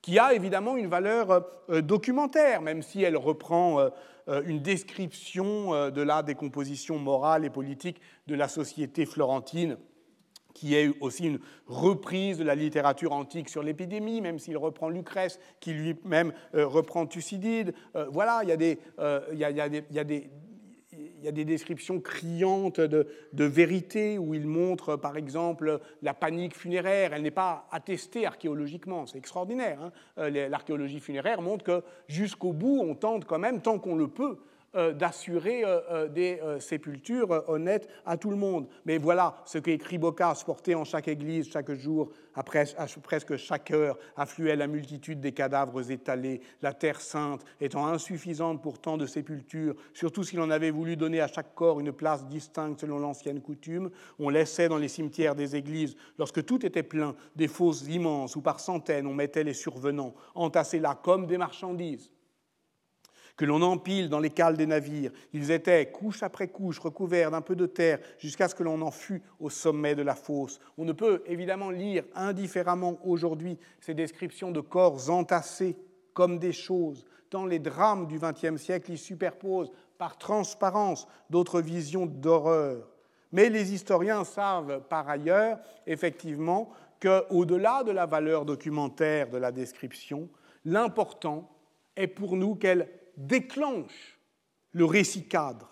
[0.00, 3.88] qui a évidemment une valeur euh, documentaire, même si elle reprend euh,
[4.28, 9.78] euh, une description de la décomposition morale et politique de la société florentine
[10.54, 15.40] qui est aussi une reprise de la littérature antique sur l'épidémie, même s'il reprend Lucrèce,
[15.60, 17.72] qui lui-même reprend Thucydide.
[18.10, 18.78] voilà, il y a des,
[19.32, 20.30] il y a des
[21.30, 27.12] descriptions criantes de, vérité où il montre, par exemple, la panique funéraire.
[27.12, 29.80] Elle n'est pas attestée archéologiquement, c'est extraordinaire.
[29.80, 29.92] Hein.
[30.18, 34.38] Euh, l'archéologie funéraire montre que jusqu'au bout, on tente quand même, tant qu'on le peut,
[34.74, 38.68] d'assurer euh, euh, des sépultures honnêtes à tout le monde.
[38.86, 43.98] Mais voilà ce qu'écrit Boccace, porté en chaque église chaque jour, à presque chaque heure,
[44.16, 49.74] affluait la multitude des cadavres étalés, la terre sainte étant insuffisante pour tant de sépultures,
[49.92, 53.90] surtout s'il en avait voulu donner à chaque corps une place distincte selon l'ancienne coutume,
[54.18, 58.40] on laissait dans les cimetières des églises, lorsque tout était plein, des fosses immenses où
[58.40, 62.10] par centaines on mettait les survenants, entassés là comme des marchandises
[63.36, 65.10] que l'on empile dans les cales des navires.
[65.32, 68.90] Ils étaient, couche après couche, recouverts d'un peu de terre, jusqu'à ce que l'on en
[68.90, 70.60] fût au sommet de la fosse.
[70.78, 75.76] On ne peut évidemment lire indifféremment aujourd'hui ces descriptions de corps entassés
[76.14, 82.06] comme des choses, tant les drames du XXe siècle y superposent par transparence d'autres visions
[82.06, 82.88] d'horreur.
[83.32, 86.70] Mais les historiens savent par ailleurs, effectivement,
[87.00, 90.28] qu'au-delà de la valeur documentaire de la description,
[90.64, 91.50] l'important
[91.96, 94.18] est pour nous qu'elle déclenche
[94.72, 95.70] le récit cadre.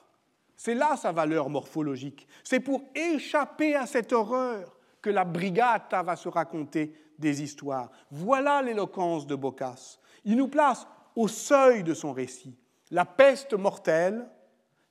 [0.57, 2.27] C'est là sa valeur morphologique.
[2.45, 7.91] C'est pour échapper à cette horreur que la brigata va se raconter des histoires.
[8.11, 9.99] Voilà l'éloquence de Boccace.
[10.25, 10.87] Il nous place
[11.17, 12.59] au seuil de son récit.
[12.91, 14.29] La peste mortelle,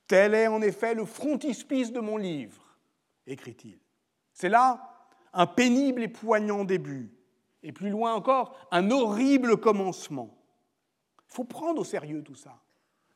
[0.08, 2.78] tel est en effet le frontispice de mon livre,
[3.28, 3.80] écrit-il.
[4.34, 7.12] C'est là un pénible et poignant début,
[7.62, 10.39] et plus loin encore, un horrible commencement.
[11.30, 12.60] Il faut prendre au sérieux tout ça.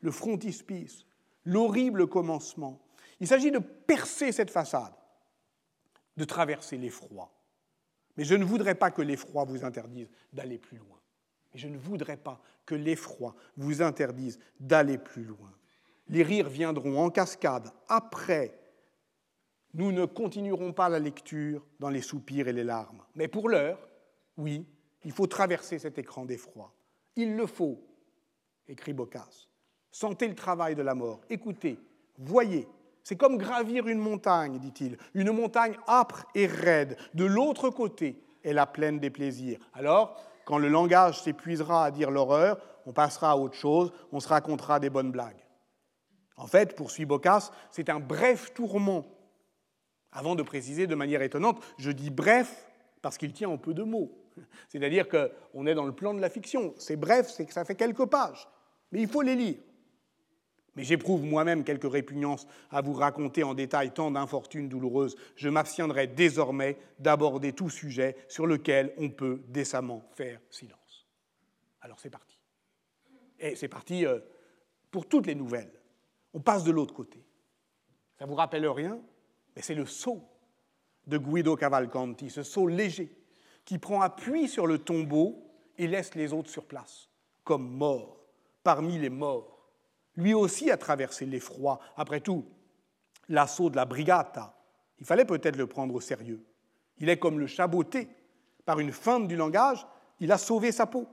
[0.01, 1.05] Le frontispice,
[1.45, 2.80] l'horrible commencement.
[3.20, 4.93] Il s'agit de percer cette façade,
[6.18, 7.32] de traverser l'effroi.
[8.18, 10.99] Mais je ne voudrais pas que l'effroi vous interdise d'aller plus loin.
[11.53, 15.51] Et je ne voudrais pas que l'effroi vous interdise d'aller plus loin.
[16.07, 18.59] Les rires viendront en cascade après.
[19.74, 23.03] Nous ne continuerons pas la lecture dans les soupirs et les larmes.
[23.16, 23.88] Mais pour l'heure,
[24.38, 24.66] oui,
[25.03, 26.74] il faut traverser cet écran d'effroi.
[27.16, 27.84] Il le faut
[28.68, 29.49] écrit Boccace.
[29.91, 31.78] Sentez le travail de la mort, écoutez,
[32.18, 32.68] voyez.
[33.03, 36.97] C'est comme gravir une montagne, dit-il, une montagne âpre et raide.
[37.14, 39.59] De l'autre côté est la plaine des plaisirs.
[39.74, 44.28] Alors, quand le langage s'épuisera à dire l'horreur, on passera à autre chose, on se
[44.28, 45.43] racontera des bonnes blagues.
[46.38, 49.05] En fait, poursuit Boccace, c'est un bref tourment.
[50.11, 52.68] Avant de préciser de manière étonnante, je dis bref
[53.01, 54.11] parce qu'il tient en peu de mots.
[54.70, 56.74] C'est-à-dire qu'on est dans le plan de la fiction.
[56.78, 58.47] C'est bref, c'est que ça fait quelques pages,
[58.93, 59.57] mais il faut les lire.
[60.75, 65.15] Mais j'éprouve moi-même quelques répugnances à vous raconter en détail tant d'infortunes douloureuses.
[65.35, 71.07] Je m'abstiendrai désormais d'aborder tout sujet sur lequel on peut décemment faire silence.
[71.81, 72.37] Alors c'est parti.
[73.39, 74.19] Et c'est parti euh,
[74.91, 75.73] pour toutes les nouvelles.
[76.35, 77.23] On passe de l'autre côté.
[78.19, 78.99] Ça vous rappelle rien
[79.55, 80.23] Mais c'est le saut
[81.07, 83.15] de Guido Cavalcanti, ce saut léger
[83.65, 87.09] qui prend appui sur le tombeau et laisse les autres sur place,
[87.43, 88.22] comme morts,
[88.64, 89.68] parmi les morts.
[90.16, 91.80] Lui aussi a traversé l'effroi.
[91.95, 92.45] Après tout,
[93.30, 94.55] l'assaut de la brigata,
[94.99, 96.45] il fallait peut-être le prendre au sérieux.
[96.99, 98.07] Il est comme le chaboté.
[98.66, 99.86] Par une feinte du langage,
[100.20, 101.07] il a sauvé sa peau.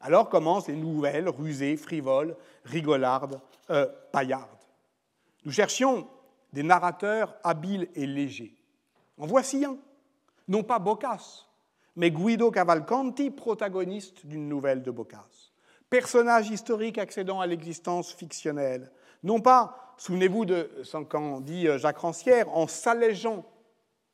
[0.00, 4.50] Alors commencent les nouvelles rusées, frivoles, rigolardes, euh, paillardes.
[5.46, 6.06] Nous cherchions
[6.52, 8.54] des narrateurs habiles et légers.
[9.16, 9.78] En voici un,
[10.46, 11.46] non pas Boccace,
[11.96, 15.53] mais Guido Cavalcanti, protagoniste d'une nouvelle de Boccace.
[15.90, 18.90] Personnage historique accédant à l'existence fictionnelle.
[19.22, 23.44] Non pas, souvenez-vous de ce qu'en dit euh, Jacques Rancière, en s'allégeant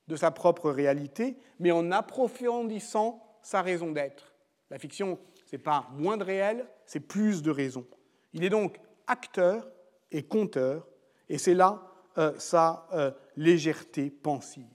[0.08, 4.34] de sa propre réalité, mais en approfondissant sa raison d'être.
[4.70, 7.86] La fiction, ce n'est pas moins de réel, c'est plus de raison.
[8.32, 9.68] Il est donc acteur
[10.10, 10.86] et conteur,
[11.28, 11.82] et c'est là
[12.18, 14.66] euh, sa euh, légèreté pensive.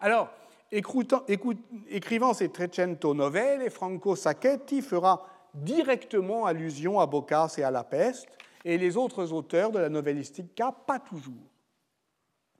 [0.00, 0.28] Alors,
[0.70, 5.26] écrivant ses Trecento Novelle, Franco Sacchetti fera
[5.56, 8.28] directement allusion à Boccace et à la peste,
[8.64, 11.34] et les autres auteurs de la novellistica, pas toujours.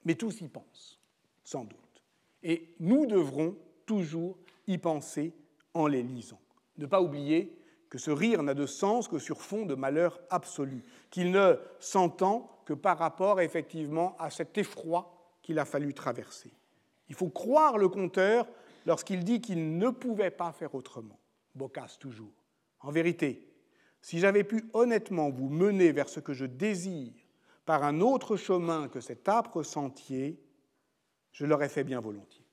[0.04, 1.00] Mais tous y pensent,
[1.42, 2.02] sans doute.
[2.42, 5.32] Et nous devrons toujours y penser
[5.74, 6.40] en les lisant.
[6.78, 10.84] Ne pas oublier que ce rire n'a de sens que sur fond de malheur absolu,
[11.10, 16.52] qu'il ne s'entend que par rapport effectivement à cet effroi qu'il a fallu traverser.
[17.08, 18.46] Il faut croire le conteur
[18.84, 21.18] lorsqu'il dit qu'il ne pouvait pas faire autrement.
[21.54, 22.32] Boccace toujours.
[22.80, 23.46] En vérité,
[24.00, 27.12] si j'avais pu honnêtement vous mener vers ce que je désire
[27.64, 30.40] par un autre chemin que cet âpre sentier,
[31.32, 32.46] je l'aurais fait bien volontiers.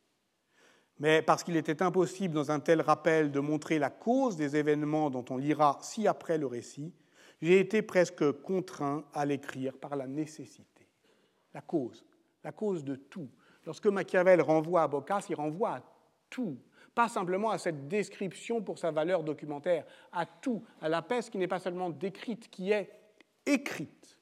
[1.00, 5.10] Mais parce qu'il était impossible dans un tel rappel de montrer la cause des événements
[5.10, 6.94] dont on lira ci après le récit,
[7.42, 10.88] j'ai été presque contraint à l'écrire par la nécessité,
[11.54, 12.06] la cause,
[12.44, 13.30] la cause de tout.
[13.66, 15.84] Lorsque Machiavel renvoie à Boccace, il renvoie à
[16.30, 16.58] tout,
[16.96, 21.38] pas simplement à cette description pour sa valeur documentaire, à tout, à la peste qui
[21.38, 22.90] n'est pas seulement décrite, qui est
[23.46, 24.20] écrite.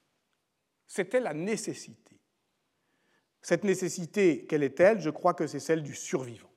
[0.87, 2.19] C'était la nécessité.
[3.41, 4.99] Cette nécessité, quelle est-elle?
[4.99, 6.51] Je crois que c'est celle du survivant.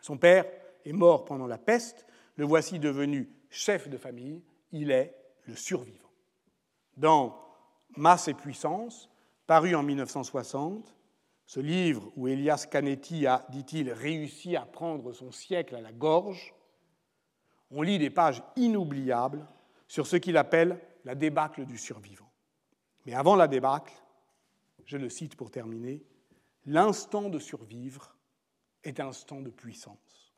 [0.00, 0.44] Son père
[0.84, 5.14] est mort pendant la peste, le voici devenu chef de famille, il est
[5.44, 6.10] le survivant.
[6.96, 7.38] Dans
[7.96, 9.10] Masse et puissance,
[9.46, 10.94] paru en 1960,
[11.52, 16.54] ce livre où Elias Canetti a, dit-il, réussi à prendre son siècle à la gorge,
[17.70, 19.46] on lit des pages inoubliables
[19.86, 22.32] sur ce qu'il appelle la débâcle du survivant.
[23.04, 23.92] Mais avant la débâcle,
[24.86, 26.02] je le cite pour terminer,
[26.64, 28.16] l'instant de survivre
[28.82, 30.32] est instant de puissance.